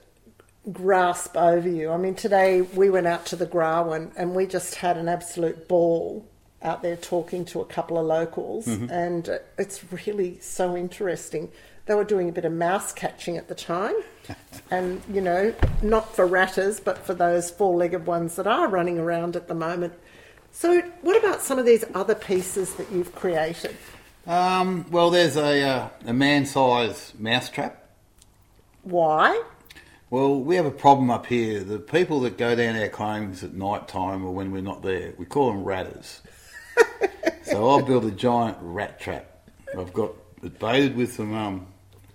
grasp 0.72 1.36
over 1.36 1.68
you. 1.68 1.92
I 1.92 1.98
mean, 1.98 2.16
today 2.16 2.62
we 2.62 2.90
went 2.90 3.06
out 3.06 3.26
to 3.28 3.36
the 3.36 3.46
Grawin 3.46 4.12
and 4.16 4.34
we 4.34 4.48
just 4.48 4.76
had 4.76 4.98
an 4.98 5.10
absolute 5.10 5.68
ball 5.68 6.26
out 6.64 6.82
there 6.82 6.96
talking 6.96 7.46
to 7.46 7.62
a 7.62 7.66
couple 7.66 7.98
of 7.98 8.06
locals, 8.06 8.68
and 8.68 9.30
uh, 9.30 9.38
it's 9.58 9.84
really 9.92 10.40
so 10.40 10.76
interesting. 10.76 11.52
They 11.86 11.96
were 11.96 12.06
doing 12.06 12.30
a 12.30 12.32
bit 12.32 12.46
of 12.46 12.54
mouse 12.54 12.94
catching 12.94 13.38
at 13.38 13.50
the 13.50 13.56
time, 13.56 13.96
and 14.72 15.02
you 15.12 15.22
know, 15.22 15.54
not 15.82 16.16
for 16.16 16.26
ratters, 16.26 16.80
but 16.80 17.06
for 17.06 17.14
those 17.14 17.52
four 17.52 17.76
legged 17.76 18.06
ones 18.06 18.38
that 18.38 18.48
are 18.48 18.68
running 18.68 18.98
around 18.98 19.36
at 19.36 19.48
the 19.48 19.56
moment. 19.56 19.94
So, 20.52 20.82
what 21.02 21.18
about 21.18 21.42
some 21.42 21.60
of 21.60 21.66
these 21.66 21.84
other 21.94 22.16
pieces 22.16 22.76
that 22.76 22.92
you've 22.92 23.14
created? 23.16 23.76
Um, 24.26 24.86
well, 24.90 25.10
there's 25.10 25.36
a, 25.36 25.62
uh, 25.62 25.90
a 26.06 26.14
man-sized 26.14 27.20
mousetrap. 27.20 27.90
Why? 28.84 29.44
Well, 30.10 30.40
we 30.40 30.56
have 30.58 30.68
a 30.68 30.72
problem 30.72 31.10
up 31.10 31.26
here. 31.26 31.64
The 31.64 31.80
people 31.80 32.20
that 32.22 32.38
go 32.38 32.56
down 32.56 32.76
our 32.76 32.88
claims 32.88 33.44
at 33.44 33.54
night 33.54 33.88
time 33.88 34.24
or 34.24 34.32
when 34.32 34.52
we're 34.52 34.62
not 34.62 34.84
there, 34.84 35.14
we 35.18 35.26
call 35.26 35.52
them 35.52 35.64
ratters. 35.64 36.22
So 37.44 37.70
I'll 37.70 37.82
build 37.82 38.06
a 38.06 38.12
giant 38.12 38.58
rat 38.62 39.00
trap. 39.00 39.26
I've 39.78 39.94
got 39.94 40.14
it 40.44 40.60
baited 40.60 40.96
with 40.96 41.14
some 41.14 41.34
um, 41.34 41.68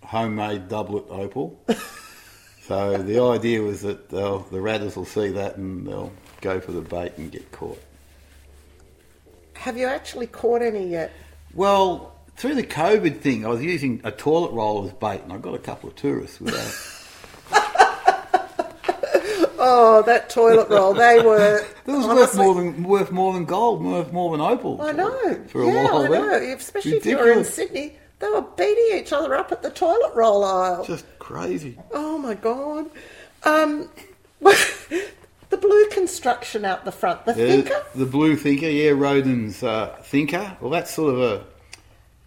homemade 0.05 0.69
doublet 0.69 1.05
opal. 1.09 1.61
so 2.63 2.99
the 2.99 3.21
idea 3.21 3.63
was 3.63 3.83
that 3.83 4.09
the 4.09 4.61
ratters 4.61 4.97
will 4.97 5.05
see 5.05 5.31
that 5.31 5.57
and 5.57 5.87
they'll 5.87 6.13
go 6.41 6.61
for 6.61 6.73
the 6.73 6.81
bait 6.81 7.13
and 7.17 7.31
get 7.31 7.51
caught. 7.53 7.83
Have 9.55 9.77
you 9.77 9.87
actually 9.87 10.29
caught 10.29 10.63
any 10.63 10.89
yet? 10.89 11.13
Well, 11.53 12.15
through 12.37 12.55
the 12.55 12.63
COVID 12.63 13.19
thing, 13.19 13.45
I 13.45 13.49
was 13.49 13.63
using 13.63 14.01
a 14.05 14.13
toilet 14.13 14.53
roll 14.53 14.87
as 14.87 14.93
bait, 14.93 15.23
and 15.23 15.33
I 15.33 15.39
got 15.39 15.55
a 15.55 15.59
couple 15.59 15.89
of 15.89 15.97
tourists 15.97 16.41
with 16.41 16.55
that. 16.55 16.98
Oh, 19.59 20.03
that 20.03 20.31
toilet 20.31 20.69
roll. 20.69 20.95
They 20.95 21.21
were. 21.25 21.59
It 21.59 21.67
was 21.87 22.07
worth 22.07 22.17
honestly- 22.19 22.45
more 22.45 22.55
than 22.55 22.83
worth 22.85 23.11
more 23.11 23.33
than 23.33 23.45
gold, 23.45 23.83
worth 23.85 24.13
more 24.13 24.31
than 24.37 24.41
opal. 24.41 24.81
I 24.83 24.93
know. 24.93 25.45
For 25.49 25.63
a 25.63 25.67
yeah, 25.67 25.85
while, 25.85 26.03
I 26.05 26.09
there. 26.09 26.21
know. 26.49 26.55
Especially 26.57 26.93
if 26.97 27.07
you 27.07 27.17
were 27.17 27.23
in 27.33 27.39
Ridiculous. 27.39 27.55
Sydney, 27.55 27.97
they 28.21 28.29
were 28.29 28.43
beating 28.57 28.99
each 28.99 29.13
other 29.13 29.35
up 29.35 29.53
at 29.53 29.63
the 29.63 29.71
toilet 29.71 30.13
roll 30.15 30.45
aisle. 30.45 30.85
Just 30.85 31.05
crazy. 31.19 31.79
Oh 31.93 32.19
my 32.19 32.35
god. 32.35 32.91
Um, 33.45 33.89
the 34.41 35.57
blue 35.57 35.89
construction 35.91 36.65
out 36.65 36.85
the 36.85 36.93
front, 36.93 37.25
the 37.25 37.33
Yeah, 37.33 37.47
thinker. 37.49 37.83
the 37.95 38.07
blue 38.07 38.37
thinker, 38.37 38.67
yeah, 38.67 38.91
Rodin's 38.91 39.63
uh, 39.63 39.97
thinker. 40.03 40.57
Well, 40.61 40.71
that's 40.71 40.93
sort 40.95 41.15
of 41.15 41.21
a 41.21 41.45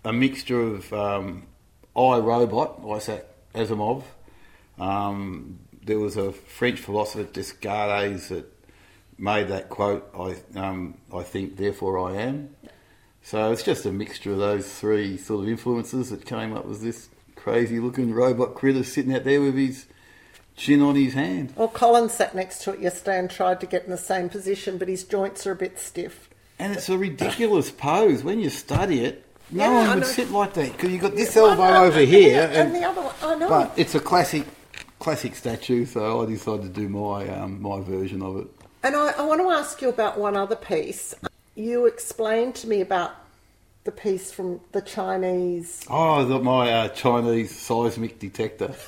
a 0.03 0.11
mixture 0.13 0.59
of 0.59 0.91
um, 0.93 1.43
iRobot, 1.95 2.95
Isaac 2.95 3.27
Asimov. 3.53 4.03
Um, 4.79 5.59
there 5.83 5.99
was 5.99 6.17
a 6.17 6.31
French 6.31 6.79
philosopher, 6.79 7.23
Descartes, 7.23 8.29
that 8.29 8.45
made 9.17 9.47
that 9.49 9.69
quote. 9.69 10.09
I 10.17 10.35
um, 10.59 10.95
I 11.13 11.23
think, 11.23 11.57
therefore 11.57 11.99
I 12.09 12.15
am. 12.17 12.55
So 13.23 13.51
it's 13.51 13.63
just 13.63 13.85
a 13.85 13.91
mixture 13.91 14.31
of 14.31 14.39
those 14.39 14.71
three 14.73 15.17
sort 15.17 15.43
of 15.43 15.49
influences 15.49 16.09
that 16.09 16.25
came 16.25 16.53
up 16.53 16.65
with 16.65 16.81
this 16.81 17.09
crazy 17.35 17.79
looking 17.79 18.13
robot 18.13 18.55
critter 18.55 18.83
sitting 18.83 19.13
out 19.13 19.23
there 19.23 19.41
with 19.41 19.55
his 19.55 19.85
chin 20.55 20.81
on 20.81 20.95
his 20.95 21.13
hand. 21.13 21.53
Well, 21.55 21.67
Colin 21.67 22.09
sat 22.09 22.33
next 22.35 22.63
to 22.63 22.73
it 22.73 22.79
yesterday 22.79 23.19
and 23.19 23.29
tried 23.29 23.59
to 23.61 23.65
get 23.67 23.83
in 23.85 23.91
the 23.91 23.97
same 23.97 24.27
position, 24.29 24.77
but 24.77 24.87
his 24.87 25.03
joints 25.03 25.45
are 25.45 25.51
a 25.51 25.55
bit 25.55 25.79
stiff. 25.79 26.29
And 26.59 26.73
it's 26.73 26.89
a 26.89 26.97
ridiculous 26.97 27.71
pose. 27.71 28.23
When 28.23 28.39
you 28.39 28.49
study 28.49 29.03
it, 29.05 29.25
no 29.51 29.63
Yeah, 29.65 29.73
one 29.73 29.85
I 29.85 29.93
would 29.95 30.01
know. 30.01 30.07
sit 30.07 30.31
like 30.31 30.53
that 30.53 30.71
because 30.73 30.91
you've 30.91 31.01
got 31.01 31.15
this 31.15 31.35
elbow 31.37 31.83
over 31.83 31.99
here. 31.99 32.47
the- 32.47 32.53
and 32.59 32.75
the 32.75 32.83
other 32.83 33.01
one- 33.01 33.15
I 33.23 33.35
know. 33.35 33.49
But 33.49 33.73
it's 33.77 33.95
a 33.95 33.99
classic, 33.99 34.45
classic 35.01 35.35
statue. 35.35 35.85
So 35.85 36.21
I 36.21 36.25
decided 36.25 36.73
to 36.73 36.81
do 36.81 36.87
my 36.87 37.27
um, 37.27 37.61
my 37.61 37.81
version 37.81 38.21
of 38.21 38.37
it. 38.37 38.47
And 38.83 38.95
I, 38.95 39.11
I 39.11 39.25
want 39.25 39.41
to 39.41 39.49
ask 39.49 39.81
you 39.81 39.89
about 39.89 40.17
one 40.17 40.37
other 40.37 40.55
piece. 40.55 41.13
You 41.55 41.85
explained 41.85 42.55
to 42.55 42.67
me 42.67 42.81
about 42.81 43.15
the 43.83 43.91
piece 43.91 44.31
from 44.31 44.61
the 44.71 44.81
Chinese. 44.81 45.83
Oh, 45.89 46.23
the, 46.23 46.39
my 46.39 46.71
uh, 46.71 46.87
Chinese 46.89 47.53
seismic 47.57 48.19
detector. 48.19 48.73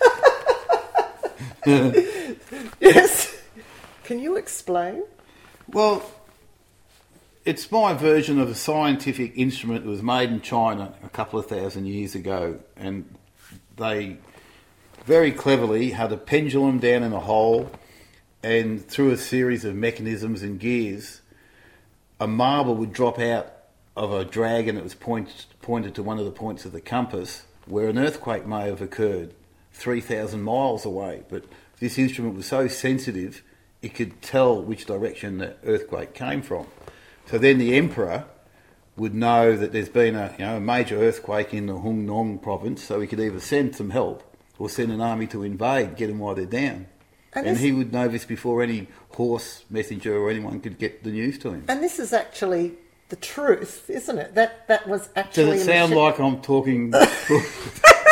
Yes. 2.79 3.33
Can 4.03 4.19
you 4.19 4.35
explain? 4.35 5.03
Well, 5.69 6.03
it's 7.45 7.71
my 7.71 7.93
version 7.93 8.39
of 8.39 8.49
a 8.49 8.55
scientific 8.55 9.33
instrument 9.37 9.85
that 9.85 9.89
was 9.89 10.03
made 10.03 10.29
in 10.29 10.41
China 10.41 10.93
a 11.03 11.09
couple 11.09 11.39
of 11.39 11.47
thousand 11.47 11.85
years 11.85 12.15
ago, 12.15 12.59
and 12.75 13.15
they 13.77 14.17
very 15.05 15.31
cleverly 15.31 15.91
had 15.91 16.11
a 16.11 16.17
pendulum 16.17 16.79
down 16.79 17.03
in 17.03 17.11
a 17.11 17.19
hole, 17.19 17.69
and 18.41 18.85
through 18.87 19.11
a 19.11 19.17
series 19.17 19.65
of 19.65 19.75
mechanisms 19.75 20.41
and 20.41 20.59
gears, 20.59 21.21
a 22.19 22.27
marble 22.27 22.75
would 22.75 22.93
drop 22.93 23.19
out 23.19 23.51
of 23.95 24.13
a 24.13 24.23
dragon 24.23 24.75
that 24.75 24.83
was 24.83 24.95
point, 24.95 25.45
pointed 25.61 25.93
to 25.95 26.03
one 26.03 26.19
of 26.19 26.25
the 26.25 26.31
points 26.31 26.65
of 26.65 26.71
the 26.71 26.81
compass 26.81 27.43
where 27.65 27.89
an 27.89 27.97
earthquake 27.97 28.45
may 28.45 28.65
have 28.67 28.81
occurred 28.81 29.33
3,000 29.73 30.41
miles 30.41 30.85
away. 30.85 31.23
But 31.29 31.45
this 31.79 31.97
instrument 31.97 32.35
was 32.35 32.45
so 32.45 32.67
sensitive, 32.67 33.43
it 33.81 33.93
could 33.93 34.21
tell 34.21 34.61
which 34.61 34.85
direction 34.85 35.37
the 35.37 35.55
earthquake 35.65 36.13
came 36.13 36.41
from. 36.41 36.67
So 37.25 37.37
then 37.37 37.57
the 37.57 37.75
emperor 37.75 38.25
would 38.95 39.13
know 39.13 39.55
that 39.57 39.73
there's 39.73 39.89
been 39.89 40.15
a, 40.15 40.33
you 40.37 40.45
know, 40.45 40.57
a 40.57 40.61
major 40.61 40.97
earthquake 40.97 41.53
in 41.53 41.65
the 41.65 41.73
Hungnong 41.73 42.41
province, 42.41 42.83
so 42.83 43.01
he 43.01 43.07
could 43.07 43.19
either 43.19 43.39
send 43.39 43.75
some 43.75 43.89
help 43.89 44.32
or 44.59 44.69
send 44.69 44.91
an 44.91 45.01
army 45.01 45.27
to 45.27 45.43
invade, 45.43 45.95
get 45.95 46.07
them 46.07 46.19
while 46.19 46.35
they're 46.35 46.45
down. 46.45 46.87
And 47.35 47.47
And, 47.47 47.55
this- 47.55 47.63
he 47.63 47.71
would 47.71 47.91
know 47.91 48.07
this 48.07 48.25
before 48.25 48.61
any 48.61 48.87
horse 49.11 49.63
messenger 49.69 50.15
or 50.17 50.29
anyone 50.29 50.59
could 50.59 50.77
get 50.77 51.03
the 51.03 51.09
news 51.11 51.37
to 51.39 51.49
him. 51.49 51.65
And 51.67 51.81
this 51.83 51.97
is 51.99 52.13
actually 52.13 52.73
the 53.09 53.15
truth, 53.15 53.89
isn't 53.89 54.17
it? 54.17 54.35
That 54.35 54.67
that 54.67 54.87
was 54.87 55.09
actually. 55.15 55.57
Does 55.57 55.61
it 55.61 55.65
sound 55.65 55.93
like 55.95 56.19
I'm 56.19 56.41
talking? 56.41 56.93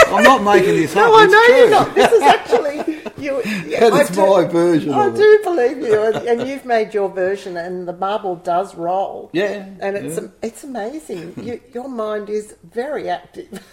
I'm 0.08 0.24
not 0.24 0.44
making 0.44 0.76
this 0.76 0.96
up. 0.96 1.08
No, 1.08 1.18
I 1.18 1.26
know 1.26 1.46
true. 1.46 1.56
you're 1.56 1.70
not. 1.70 1.96
This 1.96 2.12
is 2.12 2.22
actually 2.22 2.78
you. 3.24 3.42
That 3.80 3.94
I 3.94 4.02
is 4.02 4.10
do- 4.10 4.26
my 4.28 4.44
version 4.46 4.94
I 4.94 5.08
of 5.08 5.16
it. 5.16 5.18
do 5.18 5.40
believe 5.44 5.78
you, 5.78 6.02
and, 6.04 6.16
and 6.28 6.48
you've 6.50 6.66
made 6.66 6.94
your 6.94 7.08
version, 7.10 7.56
and 7.58 7.88
the 7.88 7.94
marble 7.94 8.36
does 8.36 8.76
roll. 8.76 9.30
Yeah, 9.34 9.68
and 9.80 9.96
it's 9.96 10.20
yeah. 10.20 10.28
it's 10.42 10.64
amazing. 10.64 11.34
you, 11.42 11.62
your 11.74 11.88
mind 11.88 12.30
is 12.30 12.56
very 12.64 13.08
active. 13.10 13.64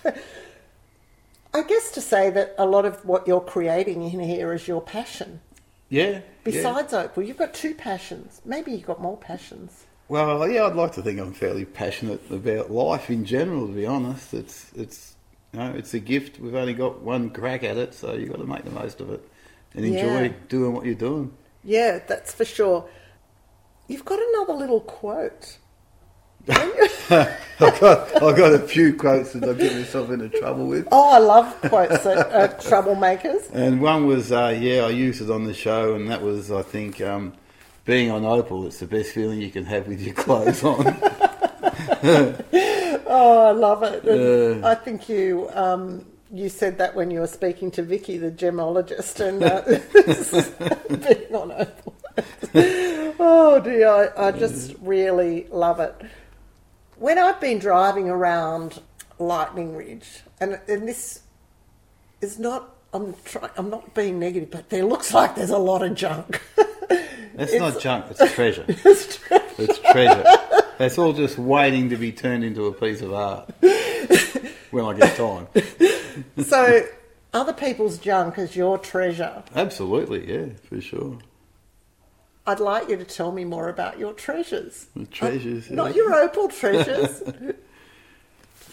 I 1.55 1.63
guess 1.63 1.91
to 1.93 2.01
say 2.01 2.31
that 2.31 2.55
a 2.59 2.67
lot 2.67 2.85
of 2.85 3.05
what 3.05 3.27
you're 3.27 3.41
creating 3.41 4.03
in 4.03 4.21
here 4.21 4.53
is 4.53 4.69
your 4.69 4.81
passion. 4.81 5.41
Yeah. 5.89 6.09
yeah. 6.09 6.21
Besides 6.45 6.93
Opal, 6.93 7.23
you've 7.23 7.39
got 7.39 7.55
two 7.55 7.75
passions. 7.75 8.41
Maybe 8.45 8.73
you've 8.73 8.87
got 8.87 9.01
more 9.01 9.17
passions. 9.17 9.87
Well, 10.09 10.49
yeah, 10.49 10.65
I'd 10.65 10.75
like 10.75 10.93
to 10.93 11.03
think 11.03 11.21
I'm 11.21 11.33
fairly 11.33 11.65
passionate 11.65 12.31
about 12.31 12.71
life 12.71 13.11
in 13.11 13.25
general. 13.25 13.67
To 13.67 13.73
be 13.73 13.87
honest, 13.87 14.33
it's 14.33 14.73
it's 14.75 15.17
you 15.53 15.61
know 15.61 15.73
it's 15.73 15.93
a 15.95 15.99
gift. 15.99 16.39
We've 16.41 16.55
only 16.55 16.75
got 16.75 17.03
one 17.03 17.31
crack 17.31 17.63
at 17.65 17.77
it, 17.77 17.93
so 17.95 18.15
you've 18.15 18.31
got 18.31 18.39
to 18.39 18.47
make 18.47 18.65
the 18.65 18.71
most 18.71 19.01
of 19.01 19.11
it 19.11 19.27
and 19.75 19.85
enjoy 19.85 20.23
Yeah. 20.25 20.33
doing 20.49 20.73
what 20.75 20.87
you're 20.87 20.95
doing. 20.95 21.33
Yeah, 21.65 21.99
that's 22.07 22.33
for 22.33 22.47
sure. 22.47 22.89
You've 23.87 24.05
got 24.05 24.19
another 24.19 24.55
little 24.55 24.81
quote. 24.81 25.59
I've 27.61 27.81
got 27.81 28.23
I've 28.23 28.37
got 28.37 28.53
a 28.53 28.61
few 28.61 28.95
quotes 28.95 29.33
that 29.33 29.45
I 29.45 29.53
get 29.53 29.75
myself 29.75 30.11
into 30.11 30.29
trouble 30.29 30.67
with. 30.67 30.89
Oh, 30.93 31.11
I 31.11 31.19
love 31.19 31.61
quotes 31.63 32.05
that 32.05 32.33
are 32.33 32.49
troublemakers. 32.61 33.51
And 33.53 33.81
one 33.81 34.07
was, 34.07 34.31
uh, 34.31 34.57
yeah, 34.59 34.83
I 34.83 34.91
used 34.91 35.21
it 35.21 35.31
on 35.31 35.45
the 35.45 35.55
show, 35.55 35.95
and 35.95 36.09
that 36.11 36.23
was, 36.23 36.53
I 36.53 36.63
think, 36.63 37.01
um, 37.01 37.35
being 37.85 38.11
on 38.11 38.25
Opal, 38.25 38.67
it's 38.67 38.79
the 38.79 38.87
best 38.87 39.13
feeling 39.13 39.41
you 39.41 39.51
can 39.51 39.65
have 39.65 39.89
with 39.89 40.01
your 40.01 40.15
clothes 40.15 40.63
on. 40.63 40.97
Oh, 43.11 43.49
I 43.49 43.53
love 43.53 43.83
it. 43.83 44.07
Uh. 44.07 44.67
I 44.67 44.75
think 44.75 45.09
you 45.09 45.49
um, 45.55 46.05
you 46.31 46.51
said 46.51 46.77
that 46.79 46.95
when 46.95 47.11
you 47.11 47.21
were 47.21 47.27
speaking 47.27 47.71
to 47.73 47.83
Vicky, 47.83 48.19
the 48.19 48.31
gemologist, 48.31 49.19
and 49.21 49.43
uh, 49.43 49.63
being 51.09 51.35
on 51.35 51.53
Opal. 51.53 51.95
oh 53.19 53.61
dear, 53.61 53.89
I, 53.89 54.29
I 54.29 54.33
just 54.33 54.75
really 54.83 55.47
love 55.51 55.81
it. 55.81 56.03
When 56.99 57.19
I've 57.19 57.41
been 57.41 57.59
driving 57.59 58.09
around 58.09 58.81
Lightning 59.19 59.77
Ridge, 59.77 60.23
and, 60.41 60.61
and 60.69 60.89
this 60.89 61.23
is 62.21 62.39
not. 62.39 62.75
I'm 62.93 63.15
try, 63.25 63.51
I'm 63.57 63.69
not 63.69 63.95
being 63.95 64.19
negative, 64.19 64.51
but 64.51 64.71
there 64.71 64.85
looks 64.85 65.13
like 65.13 65.35
there's 65.35 65.51
a 65.51 65.59
lot 65.59 65.83
of 65.83 65.95
junk. 65.95 66.41
That's 67.35 67.55
not 67.55 67.81
junk, 67.81 68.07
it's 68.11 68.33
treasure. 68.33 68.65
It's 68.85 69.17
treasure. 69.17 69.45
It's 69.59 69.79
treasure. 69.79 70.25
That's 70.79 70.97
all 70.99 71.13
just 71.13 71.39
waiting 71.39 71.91
to 71.91 71.97
be 71.97 72.13
turned 72.13 72.45
into 72.45 72.67
a 72.67 72.73
piece 72.73 73.03
of 73.03 73.13
art 73.13 73.51
when 74.71 74.85
I 74.85 74.95
get 74.95 75.17
time. 75.17 75.49
so, 76.43 76.87
other 77.33 77.53
people's 77.53 77.99
junk 77.99 78.39
is 78.39 78.57
your 78.57 78.79
treasure. 78.79 79.43
Absolutely, 79.55 80.33
yeah, 80.33 80.47
for 80.69 80.81
sure. 80.81 81.19
I'd 82.49 82.61
like 82.61 82.89
you 82.89 82.97
to 82.97 83.05
tell 83.05 83.31
me 83.31 83.45
more 83.45 83.69
about 83.69 83.99
your 83.99 84.15
treasures. 84.15 84.87
The 84.97 85.05
treasures. 85.05 85.69
yeah. 85.69 85.77
Not 85.77 85.95
your 85.95 86.15
opal 86.15 86.49
treasures. 86.49 87.23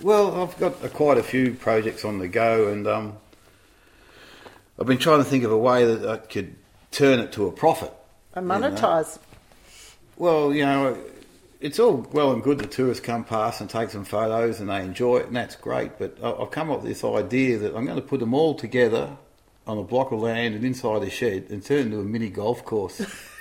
Well, 0.02 0.42
I've 0.42 0.58
got 0.60 0.84
uh, 0.84 0.90
quite 0.90 1.18
a 1.18 1.24
few 1.24 1.54
projects 1.54 2.04
on 2.04 2.20
the 2.20 2.28
go, 2.28 2.68
and 2.68 2.86
um, 2.86 3.18
I've 4.78 4.86
been 4.88 4.98
trying 4.98 5.20
to 5.20 5.24
think 5.24 5.46
of 5.46 5.54
a 5.54 5.58
way 5.58 5.86
that 5.86 6.06
I 6.10 6.18
could 6.18 6.54
turn 6.92 7.20
it 7.20 7.32
to 7.34 7.48
a 7.48 7.52
profit. 7.54 7.94
and 8.34 8.46
you 8.46 8.60
know. 8.60 8.72
monetize. 8.72 9.20
Well, 10.18 10.54
you 10.54 10.66
know, 10.66 10.98
it's 11.62 11.80
all 11.80 12.06
well 12.12 12.34
and 12.34 12.44
good 12.44 12.58
that 12.60 12.72
tourists 12.72 13.06
come 13.06 13.24
past 13.24 13.62
and 13.62 13.70
take 13.70 13.90
some 13.90 14.04
photos 14.04 14.60
and 14.60 14.70
they 14.70 14.82
enjoy 14.82 15.20
it, 15.20 15.28
and 15.28 15.36
that's 15.38 15.56
great. 15.56 15.98
But 15.98 16.18
I- 16.22 16.34
I've 16.44 16.52
come 16.52 16.70
up 16.72 16.82
with 16.82 16.90
this 16.90 17.06
idea 17.06 17.58
that 17.60 17.74
I'm 17.74 17.86
going 17.86 17.96
to 17.96 18.06
put 18.06 18.20
them 18.20 18.34
all 18.34 18.54
together 18.54 19.16
on 19.66 19.78
a 19.78 19.84
block 19.84 20.12
of 20.12 20.20
land 20.20 20.56
and 20.56 20.66
inside 20.66 21.04
a 21.04 21.10
shed 21.10 21.46
and 21.50 21.64
turn 21.64 21.78
it 21.80 21.86
into 21.86 22.00
a 22.02 22.04
mini 22.04 22.30
golf 22.30 22.66
course. 22.66 23.02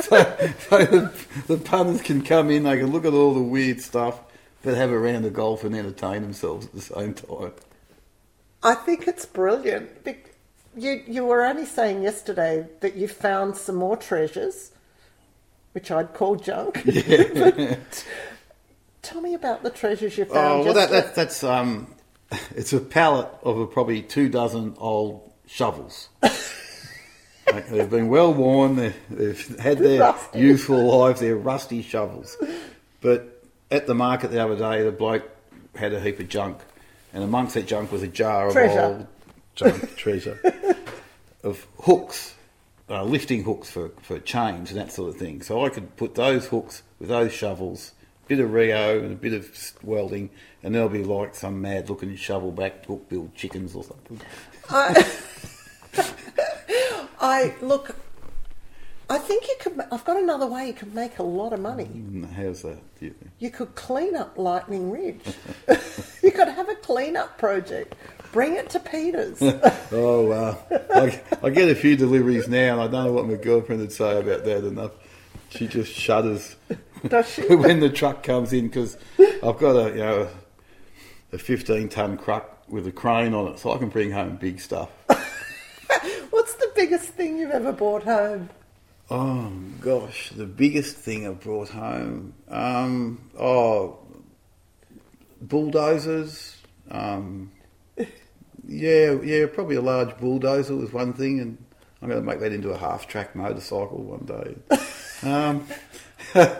so 0.08 0.52
so 0.68 0.84
the, 0.84 1.12
the 1.46 1.56
punters 1.56 2.02
can 2.02 2.22
come 2.22 2.50
in, 2.50 2.64
they 2.64 2.78
can 2.78 2.90
look 2.90 3.04
at 3.04 3.12
all 3.12 3.34
the 3.34 3.42
weird 3.42 3.80
stuff, 3.80 4.20
but 4.62 4.74
have 4.74 4.90
a 4.90 4.98
round 4.98 5.24
of 5.24 5.32
golf 5.32 5.64
and 5.64 5.74
entertain 5.74 6.22
themselves 6.22 6.66
at 6.66 6.72
the 6.72 6.80
same 6.80 7.14
time. 7.14 7.52
I 8.62 8.74
think 8.74 9.08
it's 9.08 9.26
brilliant. 9.26 9.90
You 10.76 11.02
you 11.06 11.24
were 11.24 11.44
only 11.44 11.66
saying 11.66 12.02
yesterday 12.02 12.68
that 12.80 12.94
you 12.96 13.08
found 13.08 13.56
some 13.56 13.76
more 13.76 13.96
treasures, 13.96 14.70
which 15.72 15.90
I'd 15.90 16.14
call 16.14 16.36
junk. 16.36 16.82
But 19.02 19.12
tell 19.12 19.20
me 19.20 19.34
about 19.34 19.62
the 19.62 19.70
treasures 19.70 20.18
you 20.18 20.24
found. 20.26 20.62
Oh 20.62 20.64
well, 20.64 20.74
that, 20.74 20.90
that 20.90 21.14
that's 21.14 21.42
um, 21.42 21.94
it's 22.54 22.72
a 22.72 22.80
pallet 22.80 23.28
of 23.42 23.58
a, 23.58 23.66
probably 23.66 24.02
two 24.02 24.28
dozen 24.28 24.74
old 24.78 25.32
shovels. 25.46 26.08
They've 27.70 27.90
been 27.90 28.08
well 28.08 28.32
worn. 28.32 28.76
They've, 28.76 28.96
they've 29.10 29.58
had 29.58 29.78
their 29.78 30.00
Rusty. 30.00 30.38
useful 30.38 30.86
lives. 30.98 31.20
They're 31.20 31.36
rusty 31.36 31.82
shovels. 31.82 32.36
But 33.00 33.42
at 33.70 33.86
the 33.86 33.94
market 33.94 34.30
the 34.30 34.42
other 34.44 34.56
day, 34.56 34.82
the 34.82 34.92
bloke 34.92 35.28
had 35.74 35.92
a 35.92 36.00
heap 36.00 36.20
of 36.20 36.28
junk, 36.28 36.58
and 37.12 37.22
amongst 37.24 37.54
that 37.54 37.66
junk 37.66 37.92
was 37.92 38.02
a 38.02 38.08
jar 38.08 38.48
of 38.48 38.52
Treasure. 38.52 38.80
old 38.80 39.06
junk 39.54 39.96
treasure 39.96 40.38
of 41.42 41.66
hooks, 41.82 42.34
uh, 42.88 43.04
lifting 43.04 43.44
hooks 43.44 43.70
for, 43.70 43.90
for 44.02 44.18
chains 44.18 44.70
and 44.70 44.80
that 44.80 44.92
sort 44.92 45.08
of 45.10 45.16
thing. 45.16 45.42
So 45.42 45.64
I 45.64 45.68
could 45.68 45.96
put 45.96 46.14
those 46.16 46.46
hooks 46.46 46.82
with 46.98 47.08
those 47.08 47.32
shovels, 47.32 47.92
a 48.26 48.28
bit 48.28 48.40
of 48.40 48.52
reo 48.52 48.98
and 48.98 49.12
a 49.12 49.16
bit 49.16 49.32
of 49.32 49.48
welding, 49.82 50.30
and 50.62 50.74
they'll 50.74 50.88
be 50.88 51.04
like 51.04 51.34
some 51.34 51.60
mad 51.62 51.88
looking 51.88 52.14
shovel 52.16 52.50
back 52.52 52.84
hook 52.86 53.08
billed 53.08 53.34
chickens 53.34 53.74
or 53.74 53.84
something. 53.84 54.20
I 54.68 55.06
look. 57.60 57.94
I 59.08 59.18
think 59.18 59.48
you 59.48 59.54
could. 59.58 59.80
I've 59.90 60.04
got 60.04 60.16
another 60.18 60.46
way 60.46 60.68
you 60.68 60.72
could 60.72 60.94
make 60.94 61.18
a 61.18 61.22
lot 61.24 61.52
of 61.52 61.60
money. 61.60 61.86
Mm, 61.86 62.32
How's 62.32 62.62
that? 62.62 62.78
Do 63.00 63.06
you 63.06 63.10
think? 63.12 63.30
You 63.40 63.50
could 63.50 63.74
clean 63.74 64.14
up 64.14 64.38
Lightning 64.38 64.90
Ridge. 64.90 65.20
you 66.22 66.30
could 66.30 66.46
have 66.48 66.68
a 66.68 66.76
clean 66.76 67.16
up 67.16 67.36
project. 67.36 67.96
Bring 68.32 68.54
it 68.54 68.70
to 68.70 68.80
Peters. 68.80 69.42
Oh 69.92 70.22
wow! 70.28 70.56
I, 70.94 71.20
I 71.42 71.50
get 71.50 71.68
a 71.68 71.74
few 71.74 71.96
deliveries 71.96 72.46
now, 72.46 72.74
and 72.74 72.80
I 72.82 72.86
don't 72.86 73.06
know 73.06 73.12
what 73.12 73.26
my 73.26 73.34
girlfriend 73.34 73.80
would 73.80 73.90
say 73.90 74.20
about 74.20 74.44
that 74.44 74.64
enough. 74.64 74.92
She 75.48 75.66
just 75.66 75.92
shudders 75.92 76.54
Does 77.08 77.28
she? 77.28 77.42
when 77.56 77.80
the 77.80 77.90
truck 77.90 78.22
comes 78.22 78.52
in 78.52 78.68
because 78.68 78.96
I've 79.18 79.58
got 79.58 79.74
a 79.74 79.88
you 79.90 79.96
know 79.96 80.28
a 81.32 81.38
15 81.38 81.88
ton 81.88 82.18
truck 82.18 82.62
with 82.68 82.86
a 82.86 82.92
crane 82.92 83.34
on 83.34 83.48
it, 83.52 83.58
so 83.58 83.72
I 83.72 83.78
can 83.78 83.88
bring 83.88 84.12
home 84.12 84.36
big 84.36 84.60
stuff. 84.60 84.90
Biggest 86.80 87.08
thing 87.08 87.36
you've 87.36 87.50
ever 87.50 87.72
brought 87.72 88.04
home? 88.04 88.48
Oh 89.10 89.52
gosh, 89.82 90.30
the 90.30 90.46
biggest 90.46 90.96
thing 90.96 91.26
I've 91.26 91.38
brought 91.38 91.68
home, 91.68 92.32
um, 92.48 93.20
oh, 93.38 93.98
bulldozers. 95.42 96.56
Um, 96.90 97.52
yeah, 98.66 99.12
yeah, 99.22 99.44
probably 99.52 99.76
a 99.76 99.82
large 99.82 100.16
bulldozer 100.16 100.74
was 100.74 100.90
one 100.90 101.12
thing, 101.12 101.40
and 101.40 101.58
I'm 102.00 102.08
going 102.08 102.18
to 102.18 102.26
make 102.26 102.40
that 102.40 102.50
into 102.50 102.70
a 102.70 102.78
half-track 102.78 103.36
motorcycle 103.36 104.02
one 104.02 104.24
day. 104.24 104.78
um, 105.28 105.66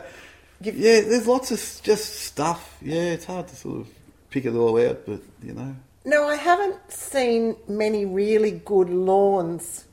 Yeah, 0.61 1.01
there's 1.01 1.27
lots 1.27 1.51
of 1.51 1.83
just 1.83 2.21
stuff. 2.21 2.77
Yeah, 2.83 3.15
it's 3.15 3.25
hard 3.25 3.49
to 3.49 3.57
sort 3.57 3.81
of 3.81 3.89
pick 4.29 4.45
it 4.45 4.55
all 4.55 4.79
out, 4.87 5.07
but 5.07 5.23
you 5.43 5.55
know. 5.55 5.75
Now, 6.05 6.29
I 6.29 6.37
haven't 6.37 6.93
seen 6.93 7.57
many 7.67 8.05
really 8.05 8.51
good 8.51 8.91
lawns 8.91 9.87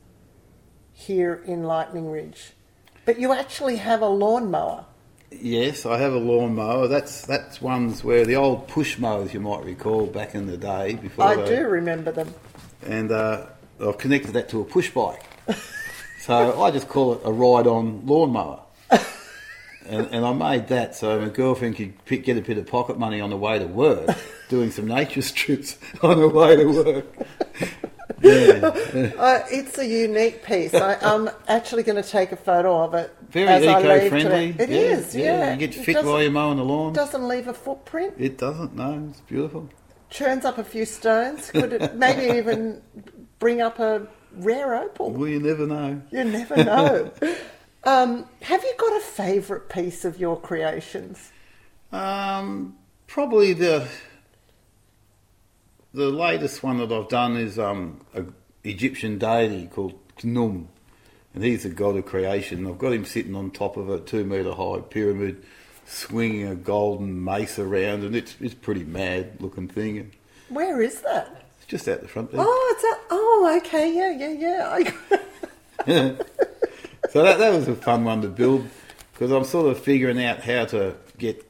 here 0.97 1.43
in 1.45 1.63
Lightning 1.63 2.10
Ridge, 2.10 2.53
but 3.05 3.19
you 3.19 3.31
actually 3.31 3.75
have 3.77 4.01
a 4.01 4.07
lawnmower. 4.07 4.83
Yes, 5.31 5.86
I 5.86 5.99
have 5.99 6.13
a 6.13 6.17
lawnmower. 6.19 6.88
That's 6.88 7.21
that's 7.25 7.62
ones 7.62 8.03
where 8.03 8.25
the 8.25 8.36
old 8.36 8.67
push 8.67 8.97
mowers 8.97 9.33
you 9.33 9.39
might 9.39 9.63
recall 9.63 10.07
back 10.07 10.33
in 10.33 10.47
the 10.47 10.57
day 10.57 10.95
before. 10.95 11.25
I 11.25 11.36
they- 11.36 11.55
do 11.57 11.67
remember 11.67 12.12
them. 12.12 12.33
and 12.86 13.12
uh, 13.12 13.45
I've 13.79 13.97
connected 13.99 14.31
that 14.33 14.49
to 14.49 14.62
a 14.62 14.65
push 14.65 14.89
bike. 14.89 15.21
so 16.21 16.62
I 16.62 16.71
just 16.71 16.88
call 16.88 17.13
it 17.13 17.21
a 17.23 17.31
ride-on 17.31 18.05
lawnmower. 18.07 18.62
and, 18.89 20.07
and 20.07 20.25
I 20.25 20.33
made 20.33 20.67
that 20.69 20.95
so 20.95 21.19
my 21.19 21.29
girlfriend 21.29 21.75
could 21.75 22.03
pick, 22.05 22.23
get 22.25 22.38
a 22.38 22.41
bit 22.41 22.57
of 22.57 22.65
pocket 22.65 22.97
money 22.97 23.21
on 23.21 23.29
the 23.29 23.38
way 23.38 23.60
to 23.60 23.65
work, 23.67 24.10
doing 24.49 24.71
some 24.71 24.88
nature 24.88 25.21
strips 25.33 25.77
on 26.01 26.19
the 26.19 26.27
way 26.27 26.55
to 26.55 26.65
work. 26.65 27.05
Yeah, 28.21 29.12
Uh, 29.17 29.43
it's 29.51 29.77
a 29.77 29.86
unique 29.86 30.43
piece. 30.43 30.73
I, 30.73 30.95
I'm 31.01 31.30
actually 31.47 31.84
going 31.84 32.01
to 32.01 32.10
take 32.10 32.32
a 32.32 32.36
photo 32.36 32.84
of 32.84 32.93
it. 32.93 33.15
very 33.30 33.47
as 33.47 33.65
I 33.65 33.80
leave 33.80 34.01
eco-friendly. 34.13 34.53
today. 34.53 34.63
It 34.63 34.69
yeah, 34.69 34.97
is, 34.97 35.15
yeah. 35.15 35.51
You 35.53 35.58
get 35.60 35.75
It 35.77 35.86
fit 35.86 36.06
while 36.06 36.21
you're 36.21 36.32
mowing 36.32 36.58
the 36.58 36.63
lawn. 36.63 36.93
Doesn't 36.93 37.27
leave 37.27 37.47
a 37.47 37.53
footprint. 37.53 38.15
It 38.17 38.38
doesn't. 38.38 38.75
No, 38.75 39.08
it's 39.10 39.21
beautiful. 39.21 39.69
Churns 40.10 40.45
up 40.45 40.58
a 40.58 40.63
few 40.63 40.86
stones. 40.86 41.51
Could 41.51 41.73
it 41.73 41.95
maybe 42.06 42.38
even 42.38 42.82
bring 43.39 43.62
up 43.62 43.80
a 43.80 44.08
rare 44.38 44.75
opal? 44.75 45.12
Well, 45.12 45.27
you 45.27 45.39
never 45.39 45.67
know. 45.67 46.01
You 46.12 46.23
never 46.23 46.56
know. 46.63 47.12
um, 47.84 48.25
have 48.41 48.63
you 48.63 48.73
got 48.77 48.97
a 48.97 49.01
favourite 49.01 49.69
piece 49.69 50.06
of 50.06 50.19
your 50.19 50.39
creations? 50.39 51.32
Um, 51.91 52.77
probably 53.08 53.53
the 53.53 53.88
the 55.97 56.10
latest 56.10 56.62
one 56.62 56.77
that 56.77 56.91
I've 56.91 57.10
done 57.10 57.36
is 57.36 57.57
um, 57.57 57.99
a 58.13 58.23
Egyptian 58.63 59.17
deity 59.17 59.67
called 59.67 59.99
Khnum, 60.17 60.67
and 61.33 61.43
he's 61.43 61.63
the 61.63 61.69
god 61.69 61.97
of 61.97 62.05
creation. 62.05 62.67
I've 62.67 62.77
got 62.77 62.93
him 62.93 63.03
sitting 63.03 63.36
on 63.36 63.49
top 63.49 63.77
of 63.77 63.89
a 63.89 63.99
two 63.99 64.23
metre 64.23 64.53
high 64.53 64.79
pyramid, 64.79 65.43
swinging 65.88 66.47
a 66.47 66.55
golden 66.55 67.23
mace 67.23 67.57
around, 67.57 68.03
and 68.03 68.15
it's 68.15 68.36
it's 68.39 68.53
pretty 68.53 68.83
mad 68.83 69.38
looking 69.39 69.67
thing. 69.67 70.12
Where 70.49 70.81
is 70.81 71.01
that? 71.01 71.45
It's 71.57 71.65
just 71.65 71.88
out 71.88 72.01
the 72.01 72.07
front 72.07 72.31
there. 72.31 72.41
Oh, 72.43 72.73
it's 72.75 72.83
a. 72.83 72.97
Oh, 73.10 73.57
okay. 73.57 73.93
Yeah, 73.93 74.12
yeah, 74.12 74.93
yeah. 75.86 76.15
I, 76.15 76.15
So 77.10 77.23
that, 77.23 77.39
that 77.39 77.53
was 77.53 77.67
a 77.67 77.75
fun 77.75 78.03
one 78.03 78.21
to 78.21 78.27
build 78.27 78.69
because 79.13 79.31
I'm 79.31 79.45
sort 79.45 79.71
of 79.71 79.79
figuring 79.79 80.23
out 80.23 80.41
how 80.41 80.65
to 80.65 80.95
get 81.17 81.43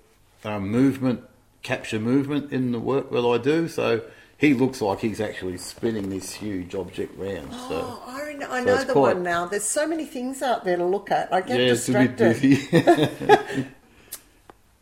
um, 0.46 0.70
movement, 0.70 1.24
capture 1.64 2.00
movement 2.00 2.54
in 2.54 2.72
the 2.72 2.80
work 2.80 3.12
that 3.12 3.26
I 3.26 3.38
do. 3.38 3.68
So 3.68 4.02
he 4.38 4.54
looks 4.54 4.82
like 4.82 5.00
he's 5.00 5.20
actually 5.20 5.58
spinning 5.58 6.10
this 6.10 6.32
huge 6.34 6.76
object 6.76 7.18
round. 7.18 7.52
So 7.52 7.58
oh, 7.72 8.04
I, 8.08 8.34
kn- 8.34 8.44
I 8.44 8.60
So 8.60 8.66
know 8.66 8.84
the 8.84 8.94
quite- 8.94 9.16
one 9.16 9.24
now. 9.24 9.46
There's 9.46 9.64
so 9.64 9.88
many 9.88 10.06
things 10.06 10.42
out 10.42 10.64
there 10.64 10.78
to 10.78 10.86
look 10.86 11.10
at. 11.12 11.34
I 11.34 11.42
get 11.42 11.60
yeah, 11.60 11.66
it's 11.74 11.90
a 11.90 11.94
bit 11.94 12.16
distracted. 12.18 13.30
busy. 13.50 13.66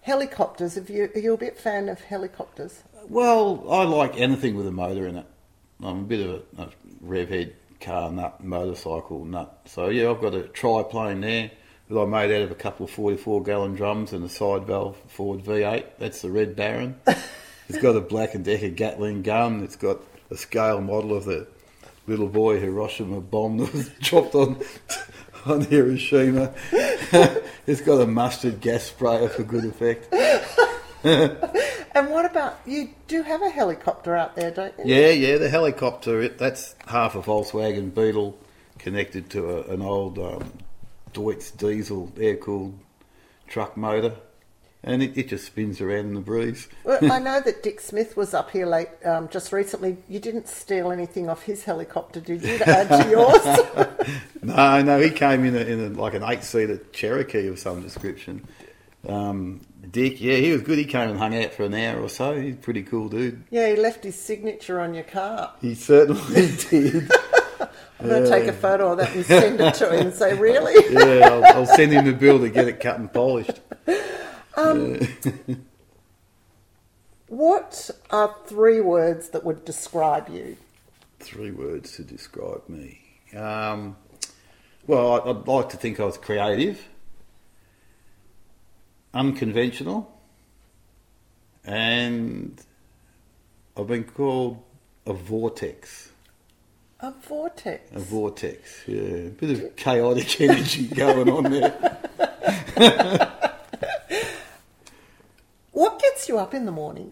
Helicopters. 0.02 0.76
Have 0.76 0.90
you? 0.90 1.10
Are 1.16 1.20
you 1.20 1.34
a 1.34 1.38
bit 1.38 1.58
fan 1.58 1.90
of 1.90 2.00
helicopters? 2.02 2.84
well, 3.10 3.66
I 3.70 3.84
like 3.84 4.20
anything 4.20 4.56
with 4.56 4.66
a 4.68 4.72
motor 4.72 5.08
in 5.08 5.18
it. 5.18 5.26
I'm 5.84 6.00
a 6.00 6.04
bit 6.04 6.26
of 6.28 6.44
a, 6.58 6.62
a 6.64 6.70
rev 7.02 7.30
head 7.30 7.56
car 7.82 8.12
nut, 8.12 8.44
motorcycle 8.44 9.26
nut. 9.26 9.62
So 9.66 9.90
yeah, 9.90 10.10
I've 10.10 10.22
got 10.22 10.34
a 10.34 10.44
triplane 10.44 11.22
there 11.22 11.52
that 11.90 12.00
I 12.00 12.06
made 12.06 12.32
out 12.36 12.42
of 12.44 12.52
a 12.52 12.56
couple 12.56 12.86
of 12.86 12.92
44 12.92 13.44
gallon 13.44 13.76
drums 13.76 14.12
and 14.14 14.24
a 14.26 14.30
side 14.30 14.66
valve 14.66 14.98
Ford 15.08 15.44
V8. 15.44 15.86
That's 16.00 16.22
the 16.22 16.32
Red 16.32 16.56
Baron. 16.56 17.00
it's 17.70 17.80
got 17.80 17.96
a 17.96 18.02
Black 18.02 18.36
and 18.36 18.46
Decker 18.46 18.70
Gatling 18.70 19.22
gun. 19.22 19.64
It's 19.64 19.76
got 19.76 20.00
a 20.30 20.38
scale 20.38 20.82
model 20.82 21.16
of 21.16 21.26
the 21.26 21.48
little 22.08 22.28
boy 22.28 22.60
Hiroshima 22.60 23.22
bomb 23.22 23.58
that 23.58 23.74
was 23.74 23.90
dropped 24.02 24.36
on 24.36 24.62
on 25.46 25.62
Hiroshima. 25.62 26.54
it's 26.72 27.82
got 27.82 28.02
a 28.02 28.08
mustard 28.08 28.62
gas 28.62 28.84
sprayer 28.84 29.30
for 29.30 29.44
good 29.44 29.66
effect. 29.66 30.14
And 31.96 32.10
what 32.10 32.26
about 32.26 32.60
you? 32.66 32.90
Do 33.08 33.24
have 33.24 33.42
a 33.42 33.50
helicopter 33.50 34.18
out 34.18 34.36
there, 34.36 34.52
don't 34.52 34.74
you? 34.80 34.84
Yeah, 34.94 35.12
yeah, 35.12 35.38
the 35.38 35.48
helicopter, 35.48 36.22
it, 36.22 36.38
that's 36.38 36.76
half 36.86 37.16
a 37.16 37.22
Volkswagen 37.22 37.96
Beetle 37.96 38.38
connected 38.80 39.30
to 39.30 39.50
a, 39.50 39.74
an 39.74 39.82
old 39.82 40.20
um, 40.20 40.52
Deutz 41.14 41.52
diesel 41.52 42.12
air 42.20 42.36
cooled 42.36 42.78
truck 43.48 43.78
motor. 43.78 44.14
And 44.88 45.02
it, 45.02 45.18
it 45.18 45.30
just 45.30 45.46
spins 45.48 45.82
around 45.82 46.06
in 46.06 46.14
the 46.14 46.22
breeze. 46.22 46.68
Well, 46.84 47.00
I 47.12 47.18
know 47.20 47.42
that 47.42 47.64
Dick 47.64 47.82
Smith 47.82 48.16
was 48.16 48.36
up 48.36 48.52
here 48.52 48.68
late 48.68 48.90
um, 49.04 49.28
just 49.30 49.52
recently. 49.52 49.98
You 50.08 50.20
didn't 50.20 50.48
steal 50.48 50.92
anything 50.92 51.28
off 51.28 51.42
his 51.42 51.64
helicopter, 51.64 52.20
did 52.22 52.44
you, 52.44 52.60
to 52.60 52.70
add 52.70 53.04
to 53.04 53.10
yours? 53.98 54.18
No, 54.44 54.80
no, 54.84 55.00
he 55.02 55.10
came 55.10 55.44
in, 55.44 55.56
a, 55.56 55.60
in 55.62 55.80
a, 55.80 55.90
like 56.00 56.14
an 56.14 56.22
eight 56.24 56.44
seater 56.44 56.78
Cherokee 56.94 57.48
of 57.48 57.58
some 57.58 57.82
description. 57.82 58.48
Um, 59.10 59.62
Dick, 59.90 60.22
yeah, 60.22 60.36
he 60.36 60.52
was 60.52 60.62
good. 60.62 60.78
He 60.78 60.86
came 60.86 61.10
and 61.10 61.18
hung 61.18 61.36
out 61.36 61.52
for 61.52 61.64
an 61.64 61.74
hour 61.74 62.00
or 62.00 62.10
so. 62.10 62.40
He's 62.40 62.54
a 62.54 62.58
pretty 62.58 62.84
cool 62.84 63.10
dude. 63.10 63.44
yeah, 63.50 63.70
he 63.70 63.76
left 63.76 64.04
his 64.04 64.16
signature 64.16 64.80
on 64.80 64.94
your 64.94 65.04
car. 65.04 65.54
He 65.62 65.74
certainly 65.74 66.52
did. 66.70 67.10
I'm 68.00 68.08
going 68.08 68.24
to 68.24 68.30
take 68.30 68.48
a 68.48 68.54
photo 68.54 68.92
of 68.92 69.00
that 69.00 69.16
and 69.16 69.26
send 69.26 69.60
it 69.60 69.74
to 69.76 69.90
him 69.92 70.08
and 70.08 70.14
say, 70.14 70.38
really? 70.38 70.76
Yeah, 70.94 71.28
I'll, 71.28 71.46
I'll 71.46 71.66
send 71.66 71.92
him 71.92 72.06
the 72.06 72.14
bill 72.14 72.38
to 72.40 72.50
get 72.50 72.68
it 72.68 72.80
cut 72.80 73.00
and 73.00 73.12
polished. 73.12 73.62
What 77.28 77.90
are 78.12 78.36
three 78.46 78.82
words 78.82 79.30
that 79.30 79.44
would 79.44 79.66
describe 79.66 80.30
you? 80.30 80.58
Three 81.20 81.52
words 81.52 81.96
to 81.96 82.04
describe 82.04 82.62
me. 82.70 83.02
Um, 83.36 83.98
well, 84.86 85.28
I'd 85.28 85.48
like 85.48 85.70
to 85.70 85.78
think 85.78 86.00
I 86.00 86.06
was 86.06 86.18
creative, 86.18 86.88
unconventional, 89.14 90.12
and 91.64 92.62
I've 93.76 93.88
been 93.88 94.04
called 94.04 94.62
a 95.08 95.14
vortex. 95.14 96.12
A 97.00 97.12
vortex. 97.12 97.92
A 97.94 98.00
vortex, 98.00 98.84
yeah. 98.88 99.02
A 99.02 99.30
bit 99.30 99.50
of 99.50 99.76
chaotic 99.76 100.40
energy 100.42 100.88
going 100.88 101.30
on 101.30 101.44
there. 101.52 103.32
What 105.76 106.00
gets 106.00 106.30
you 106.30 106.38
up 106.38 106.54
in 106.54 106.64
the 106.64 106.72
morning? 106.72 107.12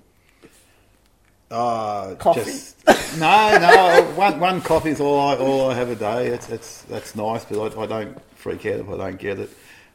Uh, 1.52 2.16
Coffee? 2.16 2.46
Just, 2.46 2.88
no, 3.20 3.58
no. 3.60 4.12
One, 4.16 4.40
one 4.40 4.62
coffee 4.62 4.92
is 4.92 5.02
all 5.02 5.20
I, 5.20 5.36
all 5.36 5.70
I 5.70 5.74
have 5.74 5.90
a 5.90 5.96
day. 5.96 6.30
That's 6.30 6.48
that's 6.48 6.82
that's 6.84 7.14
nice, 7.14 7.44
but 7.44 7.78
I, 7.78 7.82
I 7.82 7.86
don't 7.86 8.18
freak 8.36 8.66
out 8.66 8.80
if 8.80 8.88
I 8.88 8.96
don't 8.96 9.20
get 9.20 9.40
it. 9.40 9.50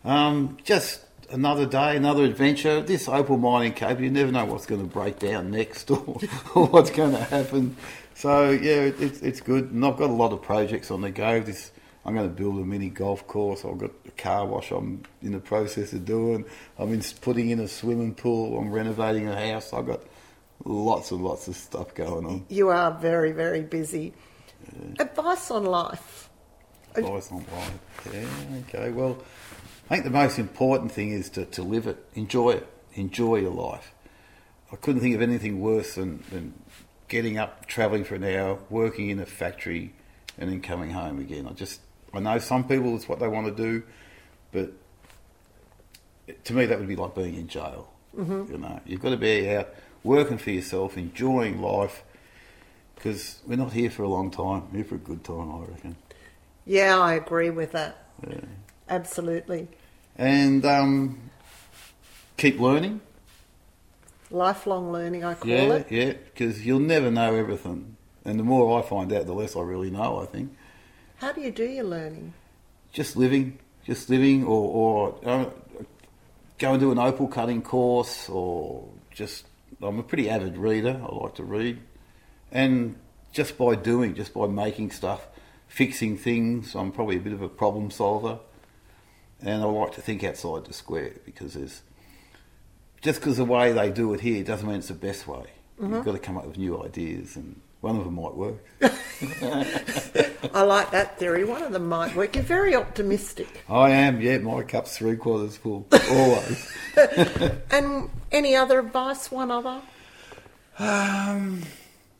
Um, 0.04 0.58
just 0.64 1.00
another 1.30 1.64
day, 1.64 1.96
another 1.96 2.24
adventure. 2.24 2.82
This 2.82 3.08
opal 3.08 3.38
mining 3.38 3.72
cave, 3.72 4.02
you 4.02 4.10
never 4.10 4.30
know 4.30 4.44
what's 4.44 4.66
going 4.66 4.82
to 4.82 4.86
break 4.86 5.18
down 5.18 5.50
next 5.50 5.90
or, 5.90 6.18
or 6.54 6.66
what's 6.66 6.90
going 6.90 7.12
to 7.12 7.24
happen. 7.24 7.74
So 8.14 8.50
yeah, 8.50 8.82
it, 8.82 9.00
it's 9.00 9.22
it's 9.22 9.40
good, 9.40 9.70
and 9.72 9.82
I've 9.82 9.96
got 9.96 10.10
a 10.10 10.12
lot 10.12 10.34
of 10.34 10.42
projects 10.42 10.90
on 10.90 11.00
the 11.00 11.10
go. 11.10 11.40
This. 11.40 11.70
I'm 12.08 12.14
going 12.14 12.26
to 12.26 12.34
build 12.34 12.58
a 12.58 12.64
mini 12.64 12.88
golf 12.88 13.26
course. 13.26 13.66
I've 13.66 13.76
got 13.76 13.90
a 14.06 14.10
car 14.12 14.46
wash 14.46 14.70
I'm 14.70 15.02
in 15.20 15.32
the 15.32 15.40
process 15.40 15.92
of 15.92 16.06
doing. 16.06 16.46
I'm 16.78 16.94
in, 16.94 17.02
putting 17.20 17.50
in 17.50 17.60
a 17.60 17.68
swimming 17.68 18.14
pool. 18.14 18.58
I'm 18.58 18.70
renovating 18.70 19.28
a 19.28 19.52
house. 19.52 19.74
I've 19.74 19.86
got 19.86 20.00
lots 20.64 21.10
and 21.10 21.22
lots 21.22 21.48
of 21.48 21.56
stuff 21.56 21.94
going 21.94 22.24
on. 22.24 22.46
You 22.48 22.70
are 22.70 22.92
very, 22.92 23.32
very 23.32 23.60
busy. 23.60 24.14
Advice 24.98 25.50
on 25.50 25.66
life. 25.66 26.30
Advice 26.94 27.30
on 27.30 27.44
life. 27.52 27.78
Yeah, 28.10 28.26
okay. 28.68 28.90
Well, 28.90 29.22
I 29.90 29.96
think 29.96 30.04
the 30.04 30.10
most 30.10 30.38
important 30.38 30.90
thing 30.90 31.10
is 31.10 31.28
to, 31.30 31.44
to 31.44 31.62
live 31.62 31.86
it, 31.86 32.02
enjoy 32.14 32.52
it, 32.52 32.66
enjoy 32.94 33.36
your 33.36 33.52
life. 33.52 33.92
I 34.72 34.76
couldn't 34.76 35.02
think 35.02 35.14
of 35.14 35.20
anything 35.20 35.60
worse 35.60 35.96
than, 35.96 36.24
than 36.30 36.54
getting 37.08 37.36
up, 37.36 37.66
travelling 37.66 38.04
for 38.04 38.14
an 38.14 38.24
hour, 38.24 38.58
working 38.70 39.10
in 39.10 39.18
a 39.18 39.26
factory, 39.26 39.92
and 40.38 40.50
then 40.50 40.62
coming 40.62 40.92
home 40.92 41.18
again. 41.18 41.46
I 41.46 41.52
just, 41.52 41.82
I 42.14 42.20
know 42.20 42.38
some 42.38 42.66
people 42.66 42.96
it's 42.96 43.08
what 43.08 43.18
they 43.20 43.28
want 43.28 43.46
to 43.46 43.62
do, 43.62 43.82
but 44.52 44.72
to 46.44 46.52
me 46.54 46.66
that 46.66 46.78
would 46.78 46.88
be 46.88 46.96
like 46.96 47.14
being 47.14 47.34
in 47.34 47.48
jail. 47.48 47.90
Mm-hmm. 48.16 48.52
You 48.52 48.58
know, 48.58 48.80
you've 48.86 49.00
got 49.00 49.10
to 49.10 49.16
be 49.16 49.48
out 49.54 49.68
working 50.02 50.38
for 50.38 50.50
yourself, 50.50 50.96
enjoying 50.96 51.60
life, 51.60 52.02
because 52.94 53.40
we're 53.46 53.56
not 53.56 53.72
here 53.72 53.90
for 53.90 54.02
a 54.02 54.08
long 54.08 54.30
time. 54.30 54.64
We're 54.70 54.78
here 54.78 54.84
for 54.84 54.94
a 54.96 54.98
good 54.98 55.22
time, 55.24 55.50
I 55.54 55.58
reckon. 55.70 55.96
Yeah, 56.66 56.98
I 56.98 57.14
agree 57.14 57.50
with 57.50 57.72
that. 57.72 58.04
Yeah. 58.28 58.40
Absolutely. 58.88 59.68
and 60.16 60.64
um, 60.64 61.30
keep 62.36 62.58
learning. 62.58 63.00
Lifelong 64.30 64.92
learning, 64.92 65.24
I 65.24 65.34
call 65.34 65.48
Yeah, 65.50 65.74
it. 65.74 65.86
yeah, 65.90 66.12
because 66.12 66.64
you'll 66.66 66.80
never 66.80 67.10
know 67.10 67.34
everything, 67.34 67.96
and 68.24 68.38
the 68.38 68.44
more 68.44 68.78
I 68.78 68.82
find 68.86 69.10
out, 69.12 69.24
the 69.26 69.32
less 69.32 69.56
I 69.56 69.60
really 69.60 69.90
know. 69.90 70.20
I 70.20 70.26
think 70.26 70.54
How 71.18 71.32
do 71.32 71.40
you 71.40 71.50
do 71.50 71.64
your 71.64 71.84
learning? 71.84 72.32
just 72.92 73.16
living, 73.16 73.58
just 73.84 74.10
living, 74.10 74.44
or, 74.44 75.14
or 75.22 75.28
uh, 75.28 75.50
go 76.58 76.72
and 76.72 76.80
do 76.80 76.92
an 76.92 76.98
opal 76.98 77.28
cutting 77.28 77.62
course, 77.62 78.28
or 78.28 78.88
just 79.10 79.46
I'm 79.82 79.98
a 79.98 80.02
pretty 80.02 80.28
avid 80.28 80.56
reader. 80.56 81.00
I 81.02 81.14
like 81.14 81.34
to 81.36 81.44
read, 81.44 81.80
and 82.50 82.96
just 83.32 83.58
by 83.58 83.74
doing, 83.74 84.14
just 84.14 84.34
by 84.34 84.46
making 84.46 84.90
stuff, 84.90 85.26
fixing 85.68 86.16
things, 86.16 86.74
I'm 86.74 86.92
probably 86.92 87.16
a 87.16 87.20
bit 87.20 87.32
of 87.32 87.42
a 87.42 87.48
problem 87.48 87.90
solver, 87.90 88.38
and 89.40 89.62
I 89.62 89.66
like 89.66 89.92
to 89.92 90.00
think 90.00 90.24
outside 90.24 90.64
the 90.64 90.72
square 90.72 91.12
because 91.24 91.54
there's 91.54 91.82
just 93.00 93.20
because 93.20 93.36
the 93.36 93.44
way 93.44 93.72
they 93.72 93.90
do 93.90 94.12
it 94.14 94.20
here 94.20 94.42
doesn't 94.42 94.66
mean 94.66 94.78
it's 94.78 94.88
the 94.88 94.94
best 94.94 95.28
way. 95.28 95.44
Mm-hmm. 95.80 95.94
You've 95.94 96.04
got 96.04 96.12
to 96.12 96.18
come 96.18 96.36
up 96.36 96.46
with 96.46 96.58
new 96.58 96.82
ideas, 96.82 97.36
and 97.36 97.60
one 97.80 97.96
of 97.96 98.04
them 98.04 98.14
might 98.14 98.34
work. 98.34 98.64
I 100.54 100.62
like 100.62 100.90
that 100.90 101.18
theory. 101.18 101.44
One 101.44 101.62
of 101.62 101.72
them 101.72 101.88
might 101.88 102.14
work. 102.16 102.34
You're 102.34 102.44
very 102.44 102.74
optimistic. 102.74 103.64
I 103.68 103.90
am, 103.90 104.20
yeah. 104.20 104.38
My 104.38 104.62
cup's 104.62 104.96
three 104.98 105.16
quarters 105.16 105.56
full, 105.56 105.86
always. 106.10 106.72
And 107.70 108.10
any 108.32 108.56
other 108.56 108.80
advice? 108.80 109.30
One 109.30 109.50
other? 109.52 109.80
um, 110.80 111.62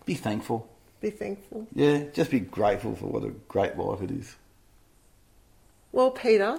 be 0.04 0.14
thankful. 0.14 0.68
Be 1.00 1.10
thankful. 1.10 1.66
Yeah, 1.74 2.04
just 2.12 2.30
be 2.30 2.40
grateful 2.40 2.94
for 2.96 3.06
what 3.06 3.24
a 3.24 3.30
great 3.48 3.76
life 3.76 4.00
it 4.02 4.10
is. 4.10 4.36
Well, 5.92 6.10
Peter, 6.10 6.58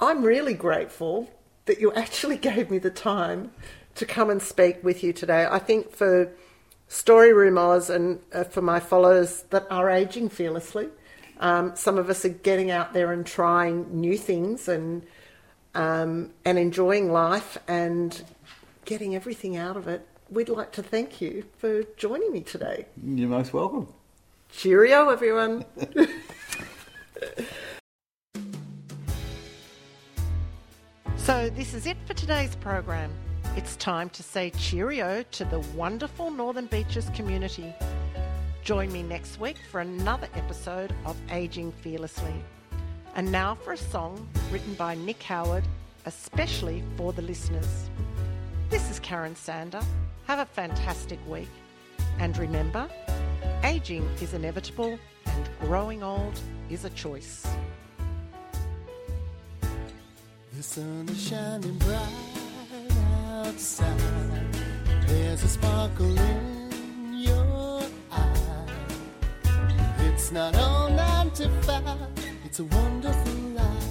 I'm 0.00 0.22
really 0.22 0.54
grateful 0.54 1.30
that 1.66 1.80
you 1.80 1.92
actually 1.92 2.36
gave 2.50 2.70
me 2.70 2.78
the 2.78 2.90
time 2.90 3.50
to 3.96 4.06
come 4.06 4.30
and 4.30 4.42
speak 4.42 4.82
with 4.82 5.02
you 5.04 5.12
today. 5.12 5.46
I 5.50 5.58
think 5.58 5.90
for 5.92 6.30
Story 6.94 7.32
Room 7.32 7.58
Oz 7.58 7.90
and 7.90 8.20
uh, 8.32 8.44
for 8.44 8.62
my 8.62 8.78
followers 8.78 9.42
that 9.50 9.66
are 9.68 9.90
aging 9.90 10.28
fearlessly, 10.28 10.90
um, 11.40 11.74
some 11.74 11.98
of 11.98 12.08
us 12.08 12.24
are 12.24 12.28
getting 12.28 12.70
out 12.70 12.92
there 12.92 13.12
and 13.12 13.26
trying 13.26 14.00
new 14.00 14.16
things 14.16 14.68
and 14.68 15.04
um, 15.74 16.30
and 16.44 16.56
enjoying 16.56 17.10
life 17.10 17.58
and 17.66 18.22
getting 18.84 19.16
everything 19.16 19.56
out 19.56 19.76
of 19.76 19.88
it. 19.88 20.06
We'd 20.30 20.48
like 20.48 20.70
to 20.72 20.84
thank 20.84 21.20
you 21.20 21.46
for 21.58 21.82
joining 21.96 22.32
me 22.32 22.42
today. 22.42 22.86
You're 23.04 23.28
most 23.28 23.52
welcome. 23.52 23.92
Cheerio, 24.52 25.08
everyone. 25.08 25.64
so, 31.16 31.50
this 31.50 31.74
is 31.74 31.86
it 31.88 31.96
for 32.06 32.14
today's 32.14 32.54
program. 32.54 33.10
It's 33.56 33.76
time 33.76 34.10
to 34.10 34.22
say 34.24 34.50
cheerio 34.50 35.22
to 35.30 35.44
the 35.44 35.60
wonderful 35.76 36.32
Northern 36.32 36.66
Beaches 36.66 37.08
community. 37.14 37.72
Join 38.64 38.92
me 38.92 39.04
next 39.04 39.38
week 39.38 39.58
for 39.70 39.80
another 39.80 40.26
episode 40.34 40.92
of 41.04 41.16
Aging 41.30 41.70
Fearlessly. 41.70 42.34
And 43.14 43.30
now 43.30 43.54
for 43.54 43.74
a 43.74 43.76
song 43.76 44.28
written 44.50 44.74
by 44.74 44.96
Nick 44.96 45.22
Howard, 45.22 45.62
especially 46.04 46.82
for 46.96 47.12
the 47.12 47.22
listeners. 47.22 47.90
This 48.70 48.90
is 48.90 48.98
Karen 48.98 49.36
Sander. 49.36 49.82
Have 50.26 50.40
a 50.40 50.46
fantastic 50.46 51.20
week. 51.28 51.48
And 52.18 52.36
remember, 52.36 52.90
aging 53.62 54.02
is 54.20 54.34
inevitable 54.34 54.98
and 55.26 55.48
growing 55.60 56.02
old 56.02 56.40
is 56.70 56.84
a 56.84 56.90
choice. 56.90 57.46
The 60.56 60.62
sun 60.62 61.08
is 61.08 61.28
shining 61.28 61.78
bright 61.78 62.23
There's 65.06 65.44
a 65.44 65.48
sparkle 65.48 66.18
in 66.18 67.14
your 67.14 67.82
eye. 68.10 68.66
It's 70.00 70.32
not 70.32 70.56
all 70.56 70.90
nine 70.90 71.30
to 71.32 71.48
five, 71.62 71.96
it's 72.44 72.58
a 72.58 72.64
wonderful 72.64 73.32
life. 73.54 73.88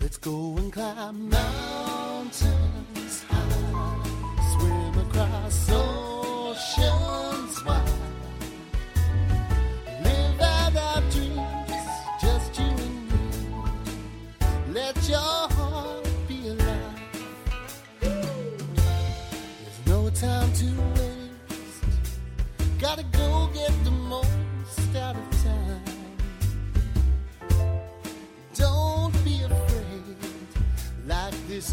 Let's 0.00 0.16
go 0.16 0.56
and 0.56 0.72
climb 0.72 1.28
mountains 1.28 3.24
high, 3.28 4.00
swim 4.56 4.98
across 5.06 5.70
oceans 5.70 7.29